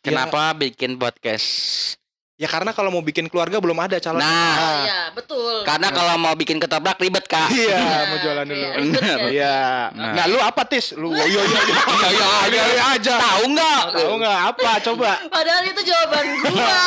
Kenapa 0.00 0.54
bikin 0.56 0.96
podcast? 0.96 1.48
Ya 2.38 2.46
karena 2.46 2.70
kalau 2.70 2.94
mau 2.94 3.02
bikin 3.02 3.26
keluarga 3.26 3.58
belum 3.58 3.74
ada 3.82 3.98
calon. 3.98 4.22
Nah, 4.22 4.30
Oh, 4.30 4.78
iya, 4.86 5.00
betul. 5.10 5.66
Karena 5.66 5.90
kalau 5.90 6.14
mau 6.22 6.38
bikin 6.38 6.62
ketoprak 6.62 6.94
ribet 7.02 7.26
kak. 7.26 7.50
Iya, 7.50 7.74
Iya, 7.74 7.98
mau 8.06 8.16
jualan 8.22 8.46
dulu. 8.46 8.66
Bener. 8.78 9.18
kan? 9.18 9.18
Iya. 9.26 9.58
Nah. 9.90 10.12
Nah, 10.14 10.24
lu 10.30 10.38
apa 10.38 10.62
tis? 10.62 10.94
Lu 10.94 11.10
iya 11.10 11.26
iya 11.26 11.42
iya. 11.42 11.58
Iya, 11.98 12.08
iya, 12.14 12.28
Iya, 12.46 12.64
iya 12.70 12.84
aja. 12.94 13.14
Tahu 13.18 13.42
nggak? 13.42 13.80
Tahu 13.90 14.12
nggak 14.22 14.38
apa? 14.54 14.70
Coba. 14.86 15.10
Padahal 15.26 15.62
itu 15.66 15.82
jawaban 15.82 16.24
gua. 16.46 16.78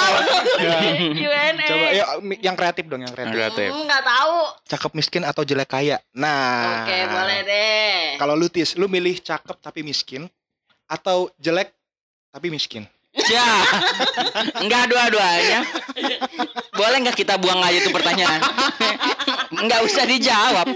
Ya. 0.55 0.77
Q&A. 1.19 1.67
Coba 1.67 1.85
yuk 1.91 2.07
yang 2.39 2.55
kreatif 2.55 2.83
dong, 2.87 3.01
yang 3.03 3.11
kreatif. 3.11 3.35
Kreatif. 3.35 3.69
Hmm, 3.75 3.83
nggak 3.91 4.03
tahu. 4.07 4.35
Cakep 4.71 4.91
miskin 4.95 5.23
atau 5.27 5.43
jelek 5.43 5.67
kaya? 5.67 5.99
Nah. 6.15 6.87
Oke, 6.87 6.95
boleh 7.11 7.39
deh. 7.43 7.95
Kalau 8.15 8.39
lu 8.39 8.47
tis, 8.47 8.79
lu 8.79 8.87
milih 8.87 9.19
cakep 9.19 9.59
tapi 9.59 9.83
miskin 9.83 10.31
atau 10.87 11.27
jelek 11.35 11.75
tapi 12.31 12.47
miskin? 12.47 12.87
Ya, 13.11 13.47
enggak 14.55 14.87
dua-duanya. 14.87 15.67
Boleh 16.71 16.97
nggak 17.03 17.17
kita 17.19 17.35
buang 17.35 17.59
aja 17.59 17.83
tuh 17.83 17.91
pertanyaan? 17.91 18.39
Enggak 19.51 19.83
usah 19.83 20.07
dijawab. 20.07 20.67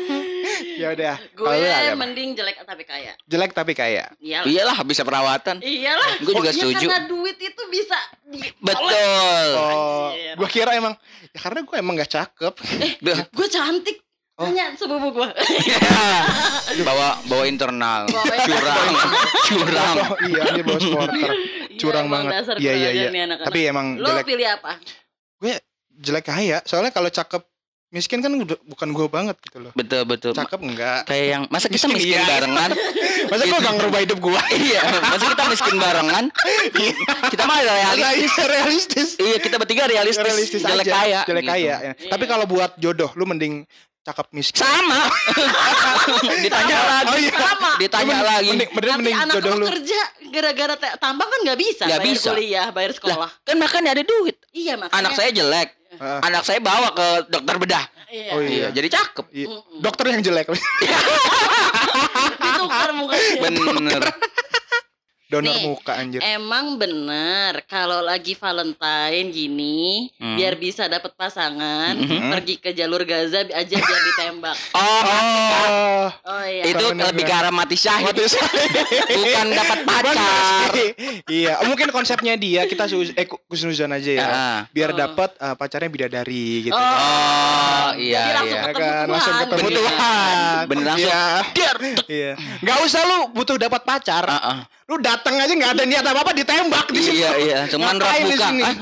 Ya 0.76 0.92
udah. 0.92 1.16
Gue 1.32 1.96
mending 1.96 2.36
jelek 2.36 2.60
tapi 2.68 2.84
kaya. 2.84 3.16
jelek 3.24 3.52
tapi 3.56 3.72
kaya. 3.72 4.12
Iyalah. 4.20 4.46
Iyalah 4.52 4.78
bisa 4.84 5.08
perawatan. 5.08 5.64
Iyalah. 5.64 6.20
Gue 6.20 6.34
juga 6.36 6.52
Ya, 6.52 6.60
setuju. 6.60 6.86
Karena 6.92 7.08
duit 7.08 7.38
itu 7.40 7.62
bisa 7.72 7.98
di- 8.28 8.52
Betul. 8.60 9.50
Oh, 9.56 10.12
gua 10.36 10.50
kira 10.52 10.76
emang 10.76 10.94
ya 11.32 11.40
karena 11.40 11.60
gua 11.64 11.76
emang 11.80 11.96
gak 11.96 12.12
cakep. 12.12 12.54
Duh. 13.00 13.20
Gue 13.32 13.48
cantik. 13.48 14.04
Oh. 14.36 14.52
Tanya 14.52 14.76
sepupu 14.76 15.16
gue. 15.16 15.30
bawa 16.84 17.24
bawa 17.24 17.44
internal. 17.48 18.04
Bawa 18.12 18.36
Curang. 18.44 18.92
Curang. 19.48 19.96
Oh, 20.12 20.18
iya, 20.28 20.42
ini 20.52 20.62
bos 20.68 20.84
supporter. 20.84 21.32
Curang 21.78 22.08
banget. 22.08 22.32
Iya, 22.60 22.74
iya, 22.74 22.90
iya. 23.12 23.26
Tapi 23.40 23.60
emang 23.68 24.00
Lo 24.00 24.10
jelek 24.12 24.26
pilih 24.28 24.48
apa? 24.48 24.80
jelek 25.96 26.28
kaya. 26.28 26.60
Soalnya 26.68 26.92
kalau 26.92 27.08
cakep 27.08 27.40
miskin 27.88 28.20
kan 28.20 28.28
udah- 28.36 28.60
bukan 28.68 28.92
gua 28.92 29.08
banget 29.08 29.40
gitu 29.48 29.64
loh. 29.64 29.72
Betul 29.72 30.04
betul. 30.04 30.36
Cakep 30.36 30.60
enggak. 30.60 31.08
Kayak 31.08 31.28
yang 31.32 31.44
masa 31.48 31.72
kita 31.72 31.88
Miskin, 31.88 31.96
miskin 31.96 32.20
iya. 32.20 32.28
barengan? 32.28 32.72
Masa 33.32 33.44
gua 33.50 33.58
gak 33.58 33.76
ngerubah 33.82 34.00
hidup 34.06 34.20
gua? 34.22 34.42
iya, 34.70 34.82
masa 35.02 35.26
kita 35.34 35.44
miskin 35.50 35.76
barengan? 35.82 36.26
kita 37.32 37.44
mah 37.50 37.58
realistis. 37.58 38.30
Masa 38.30 38.44
realistis. 38.46 39.10
Iya, 39.18 39.38
kita 39.42 39.56
bertiga 39.58 39.84
realistis. 39.90 40.22
Realistis 40.22 40.62
jelek 40.62 40.86
aja. 40.86 40.94
kaya. 40.94 41.20
Jelek 41.26 41.44
gitu. 41.48 41.54
kaya. 41.56 41.66
ya. 41.66 41.76
Iya. 41.82 41.92
Tapi 42.12 42.26
kalau 42.30 42.46
buat 42.46 42.78
jodoh 42.78 43.10
lu 43.18 43.26
mending 43.26 43.66
cakep 44.06 44.28
miskin. 44.32 44.62
Sama. 44.62 45.02
Ditanya 46.46 46.78
lagi. 46.86 47.10
Oh 47.10 47.18
iya. 47.18 47.34
Sama. 47.34 47.72
Ditanya 47.76 48.06
Mending- 48.14 48.30
lagi. 48.30 48.50
Mending, 48.54 48.70
mending, 48.70 48.96
mending 49.02 49.18
anak 49.18 49.34
jodoh 49.36 49.54
lu. 49.58 49.66
kerja 49.66 50.00
gara-gara 50.30 50.74
tambang 50.96 51.26
kan 51.26 51.40
nggak 51.42 51.58
bisa 51.58 51.84
Nggak 51.86 52.00
bayar 52.00 52.14
bisa. 52.14 52.30
kuliah, 52.30 52.68
bayar 52.70 52.92
sekolah. 52.94 53.30
Kan 53.42 53.56
makanya 53.58 53.90
ada 53.92 54.04
duit. 54.04 54.38
Iya 54.52 54.78
makanya. 54.78 55.02
Anak 55.02 55.12
saya 55.14 55.30
jelek. 55.32 55.70
Heeh. 55.96 56.20
Anak 56.22 56.44
saya 56.44 56.60
bawa 56.60 56.92
ke 56.92 57.08
dokter 57.30 57.56
bedah. 57.58 57.86
Iya. 58.06 58.32
Oh, 58.32 58.40
Iya, 58.40 58.50
Iya. 58.52 58.68
jadi 58.72 58.88
cakep. 58.94 59.26
Iya. 59.34 59.48
Dokter 59.82 60.06
yang 60.08 60.22
jelek. 60.22 60.46
Ditukar 62.38 62.90
mukanya. 62.94 63.42
Bener. 63.42 64.04
Donor 65.36 65.52
Nih, 65.52 65.64
muka 65.66 65.94
anjir. 65.94 66.20
Emang 66.22 66.66
bener 66.76 67.60
kalau 67.66 68.00
lagi 68.00 68.32
Valentine 68.34 69.28
gini 69.28 70.08
Hmm. 70.16 70.36
biar 70.36 70.56
bisa 70.56 70.88
dapat 70.88 71.12
pasangan 71.14 71.92
Mhm. 71.94 72.32
pergi 72.32 72.56
ke 72.58 72.72
jalur 72.72 73.04
Gaza 73.04 73.44
aja 73.44 73.76
biar 73.76 74.02
ditembak. 74.06 74.56
Oh, 74.72 74.80
Oh, 75.66 76.08
Oh 76.24 76.44
iya. 76.46 76.64
itu 76.68 76.86
bener, 76.88 77.10
lebih 77.10 77.24
ke 77.24 77.34
arah 77.34 77.50
mati 77.50 77.76
syahid. 77.76 78.06
mati 78.06 78.24
saya. 78.26 78.48
Bukan 79.10 79.48
dapat 79.52 79.80
pacar. 79.84 80.70
iya, 81.28 81.54
mungkin 81.64 81.90
konsepnya 81.90 82.36
dia 82.36 82.64
kita 82.64 82.86
su 82.86 83.02
eh 83.04 83.26
ku- 83.26 83.42
kusnuzon 83.46 83.92
aja 83.92 84.12
ya. 84.14 84.26
Ah. 84.26 84.60
Biar 84.70 84.90
Oh. 84.90 84.98
dapat 84.98 85.36
eh, 85.36 85.56
pacarnya 85.56 85.90
bidadari 85.90 86.48
gitu. 86.64 86.76
Oh, 86.76 86.84
Oh, 87.86 87.92
iya, 87.98 88.18
Jadi 88.20 88.32
langsung 88.34 88.48
iya. 88.48 88.56
Ya 88.56 88.68
ketemu 88.68 88.82
kan, 88.88 89.06
langsung 89.08 89.36
ketemu. 89.38 89.68
Tuhan. 89.72 90.64
Bener 90.66 90.86
langsung. 90.86 91.12
Iya. 91.12 91.26
Dar. 91.52 91.78
Iya. 92.08 92.32
Gak 92.62 92.78
usah 92.82 93.02
lu 93.04 93.18
butuh 93.32 93.56
dapat 93.58 93.82
pacar. 93.82 94.24
Ah, 94.24 94.38
ah. 94.38 94.58
Lu 94.86 95.02
datang 95.02 95.34
aja 95.36 95.50
nggak 95.50 95.72
ada 95.74 95.84
niat 95.84 96.06
apa 96.06 96.22
apa 96.22 96.32
ditembak 96.32 96.94
di 96.94 97.02
situ. 97.02 97.18
Iya, 97.18 97.32
iya. 97.38 97.60
Cuman 97.66 97.98
di 97.98 98.06
buka. 98.06 98.48
Ah, 98.62 98.76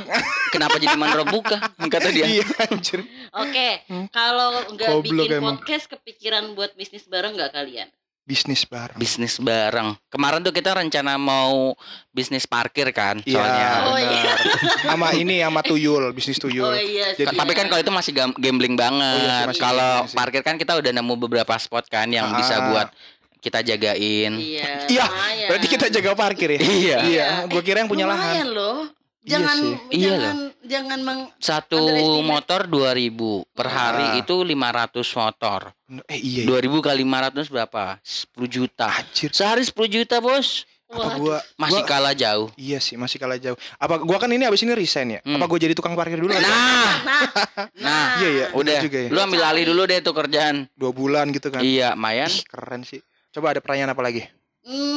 kenapa 0.52 0.76
jadi 0.76 0.96
manroh 0.96 1.24
buka? 1.26 1.58
Kata 1.94 2.12
dia. 2.12 2.28
Iya 2.28 2.44
anjir. 2.66 3.08
Oke, 3.32 3.70
kalau 4.10 4.68
nggak 4.70 4.90
Hmm. 4.90 5.00
Goblok 5.00 5.16
bikin 5.24 5.32
emang. 5.34 5.56
podcast 5.58 5.88
kepikiran 5.88 6.44
buat 6.54 6.76
bisnis 6.76 7.08
bareng 7.08 7.32
nggak 7.32 7.52
kalian? 7.52 7.88
Bisnis 8.22 8.64
bareng. 8.64 8.96
Bisnis 8.96 9.36
bareng. 9.38 10.00
Kemarin 10.08 10.40
tuh 10.40 10.52
kita 10.52 10.72
rencana 10.72 11.16
mau 11.16 11.76
bisnis 12.10 12.44
parkir 12.46 12.88
kan, 12.92 13.20
Iya. 13.20 13.36
soalnya. 13.36 13.68
Oh, 13.84 13.98
iya. 13.98 14.34
Sama 14.82 15.12
ini 15.12 15.40
sama 15.40 15.60
tuyul, 15.60 16.08
bisnis 16.12 16.36
tuyul. 16.38 16.64
Oh 16.66 16.72
iya. 16.74 17.12
Jadi-. 17.14 17.36
Tapi 17.36 17.52
kan 17.52 17.68
kalau 17.68 17.80
itu 17.80 17.92
masih 17.92 18.12
gam- 18.12 18.36
gambling 18.38 18.76
banget. 18.76 19.18
Oh, 19.18 19.28
iya 19.30 19.44
masih 19.46 19.60
kalau 19.62 20.08
parkir 20.10 20.40
kan 20.40 20.56
kita 20.56 20.72
udah 20.74 20.92
nemu 20.94 21.14
beberapa 21.18 21.52
spot 21.58 21.88
kan 21.88 22.08
yang 22.10 22.28
Ah. 22.28 22.36
bisa 22.38 22.56
buat 22.66 22.88
kita 23.44 23.60
jagain. 23.60 24.32
Iya. 24.34 24.88
Iya. 24.88 25.06
Berarti 25.46 25.68
kita 25.68 25.86
jaga 25.90 26.16
parkir 26.16 26.56
ya? 26.56 26.60
Iya. 26.60 26.98
Iya, 27.04 27.28
gua 27.46 27.60
kira 27.60 27.84
yang 27.84 27.92
punya 27.92 28.08
lumayan 28.08 28.24
lahan. 28.24 28.50
loh. 28.50 28.78
Iya 29.20 29.40
Jangan. 29.40 29.58
Iya 29.90 30.12
jangan 30.12 30.38
jangan 30.66 31.00
meng 31.00 31.20
Satu 31.38 31.80
motor 32.22 32.68
2000 32.68 33.48
per 33.50 33.68
hari 33.68 34.06
Ah. 34.06 34.20
itu 34.20 34.36
500 34.38 35.08
motor. 35.14 35.72
Eh 36.08 36.20
iya. 36.20 36.44
2000 36.44 36.80
kali 36.82 37.04
500 37.04 37.48
berapa? 37.48 37.84
10 38.02 38.48
juta. 38.50 38.88
Anjir. 38.90 39.32
Sehari 39.32 39.64
10 39.64 39.88
juta, 39.90 40.20
Bos. 40.20 40.68
Apa 40.86 41.00
Wah, 41.00 41.16
gua 41.16 41.38
Masih 41.58 41.80
gua- 41.80 41.88
kalah 41.88 42.14
jauh. 42.14 42.52
Iya 42.54 42.78
sih, 42.78 42.94
masih 42.94 43.16
kalah 43.16 43.36
jauh. 43.36 43.56
Apa 43.78 43.98
gua 43.98 44.20
kan 44.20 44.28
ini 44.28 44.44
abis 44.44 44.62
ini 44.62 44.72
resign 44.74 45.08
ya? 45.10 45.20
Hmm. 45.22 45.36
Apa 45.36 45.48
gua 45.48 45.58
jadi 45.58 45.72
tukang 45.72 45.96
parkir 45.96 46.20
dulu? 46.20 46.30
aja? 46.30 46.44
Nah, 46.44 46.94
Nah, 47.02 47.24
Nah, 47.80 48.08
Iya, 48.20 48.28
iya. 48.30 48.46
udah. 48.52 48.80
juga 48.82 49.00
ya. 49.00 49.08
Lu 49.08 49.20
ambil 49.20 49.42
alih 49.42 49.66
dulu 49.66 49.82
deh 49.86 50.00
tuh 50.00 50.12
kerjaan. 50.12 50.68
Dua 50.74 50.92
bulan 50.92 51.32
gitu 51.32 51.48
kan? 51.48 51.64
Iya, 51.64 51.96
Mayan. 51.96 52.28
Ih, 52.28 52.44
keren 52.44 52.84
sih. 52.84 53.00
Coba 53.34 53.50
ada 53.50 53.60
pertanyaan 53.66 53.98
apa 53.98 54.06
lagi? 54.06 54.22
Hmm. 54.62 54.94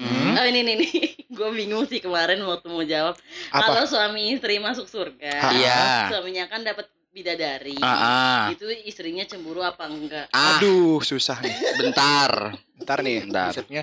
Hmm? 0.00 0.32
Oh 0.32 0.46
ini 0.48 0.64
nih 0.64 0.74
nih, 0.80 0.90
gue 1.36 1.48
bingung 1.52 1.84
sih 1.84 2.00
kemarin 2.00 2.40
waktu 2.40 2.66
mau 2.72 2.80
jawab. 2.80 3.20
Kalau 3.52 3.84
suami 3.84 4.32
istri 4.32 4.56
masuk 4.56 4.88
surga. 4.88 5.52
Iya. 5.52 6.08
suaminya 6.08 6.48
kan 6.48 6.64
dapat 6.64 6.88
bidadari. 7.12 7.76
Ah, 7.84 8.00
ah. 8.00 8.42
Itu 8.48 8.64
istrinya 8.70 9.28
cemburu 9.28 9.60
apa 9.60 9.92
enggak? 9.92 10.32
Ah, 10.32 10.56
Aduh, 10.56 11.04
susah 11.04 11.36
nih. 11.44 11.52
bentar. 11.76 12.56
Ntar 12.80 12.98
nih, 13.04 13.28
Bentar. 13.28 13.52
konsepnya. 13.52 13.82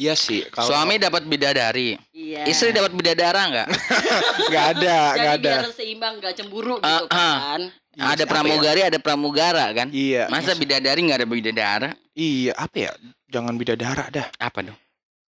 Iya 0.00 0.16
sih. 0.16 0.48
Kalau 0.48 0.72
Suami 0.72 0.96
dapat 0.96 1.28
bidadari. 1.28 2.00
Iya. 2.16 2.48
Istri 2.48 2.72
dapat 2.72 2.96
bidadara 2.96 3.52
enggak? 3.52 3.68
nggak 4.48 4.66
ada, 4.76 4.98
nggak 5.12 5.34
ada. 5.44 5.52
biar 5.60 5.72
seimbang 5.76 6.14
nggak 6.16 6.32
cemburu 6.40 6.80
Ah, 6.80 7.04
gitu 7.04 7.06
ah. 7.12 7.36
kan. 7.36 7.62
Iya, 7.90 8.02
ada 8.06 8.08
apa 8.08 8.22
ya? 8.24 8.30
pramugari, 8.32 8.80
ada 8.80 8.98
pramugara 9.02 9.66
kan? 9.76 9.88
Iya. 9.92 10.32
Masa 10.32 10.56
bidadari 10.56 11.00
nggak 11.04 11.18
ada 11.20 11.28
bidadara? 11.28 11.90
Iya, 12.16 12.52
apa 12.56 12.76
ya? 12.80 12.90
Jangan 13.28 13.54
bidadara 13.60 14.08
dah. 14.08 14.26
Apa 14.40 14.64
dong? 14.64 14.78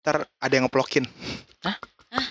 Ntar 0.00 0.24
ada 0.40 0.52
yang 0.56 0.64
ngeplokin. 0.66 1.04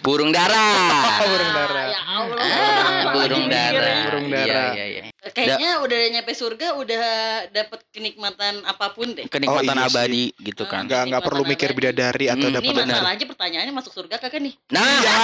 Burung 0.01 0.29
dara. 0.29 0.67
burung 1.23 1.51
dara. 1.51 1.73
Ah, 1.75 1.87
Ya 1.87 2.01
Allah. 2.03 2.37
Ah, 2.39 3.01
burung 3.11 3.45
Lagi 3.45 3.49
dara. 3.49 3.71
mikirin. 3.71 3.97
Burung 4.05 4.25
Iya, 4.25 4.37
dara. 4.37 4.65
iya, 4.71 4.85
iya. 4.87 5.01
Kayaknya 5.23 5.71
udah 5.79 5.99
nyampe 6.11 6.31
surga 6.33 6.67
udah 6.75 7.03
dapat 7.49 7.79
kenikmatan 7.89 8.53
apa 8.61 8.89
pun 8.91 9.09
deh. 9.11 9.25
Kenikmatan 9.25 9.61
Oh, 9.71 9.79
iya 9.79 9.85
sih. 9.85 9.93
abadi 9.95 10.25
gitu 10.35 10.63
kan. 10.65 10.85
Nggak 10.85 11.01
nggak 11.07 11.21
perlu 11.21 11.41
Kenikmatan 11.41 11.53
mikir 11.57 11.69
abadi. 11.69 11.77
bidadari 11.79 12.25
atau 12.27 12.41
Hmm. 12.43 12.55
dapat 12.55 12.65
Ini 12.67 12.75
benar. 12.75 12.95
masalahnya 12.95 13.25
pertanyaannya 13.27 13.73
masuk 13.73 13.91
surga 13.91 14.15
kagak 14.17 14.39
nih? 14.39 14.53
Nah, 14.69 14.97
Ya. 14.99 15.17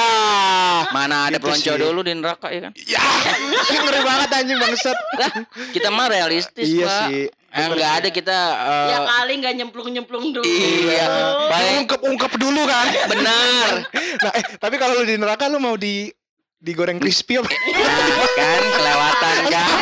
mana 0.92 1.16
ada 1.24 1.36
Gitu 1.36 1.44
pelonco 1.44 1.72
sih. 1.72 1.78
dulu 1.80 2.00
di 2.02 2.14
neraka 2.14 2.48
ya 2.48 2.60
kan? 2.64 2.72
Ya, 2.80 3.04
ngeri 3.84 4.02
banget 4.02 4.30
anjing 4.32 4.58
bangsat. 4.58 4.98
Lah, 5.16 5.32
kita 5.70 5.90
mah 5.90 6.08
realistis, 6.08 6.66
Iya 6.68 6.86
Pak. 6.88 7.02
sih. 7.08 7.24
Eh, 7.58 7.68
nggak 7.74 7.94
ada 8.06 8.10
kita 8.14 8.38
eh, 8.54 8.88
ya 8.94 9.00
kali 9.02 9.34
nggak 9.42 9.54
nyemplung-nyemplung 9.58 10.30
dulu. 10.30 10.46
Iya, 10.46 11.10
baik. 11.50 11.74
Ungkep-ungkep 11.82 12.32
dulu 12.38 12.62
kan. 12.70 12.88
Benar. 13.10 13.70
Nah, 14.18 14.34
eh, 14.34 14.44
tapi 14.58 14.82
kalau 14.82 14.98
lu 14.98 15.06
di 15.06 15.14
neraka 15.14 15.46
lu 15.46 15.62
mau 15.62 15.78
di 15.78 16.10
digoreng 16.58 16.98
crispy 16.98 17.38
apa? 17.38 17.50
Nah, 17.54 18.26
kan 18.34 18.64
kelewatan 18.74 19.38
kan? 19.54 19.78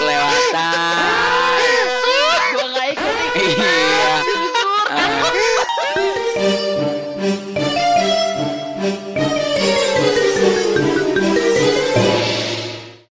Kelewatan. 0.00 1.43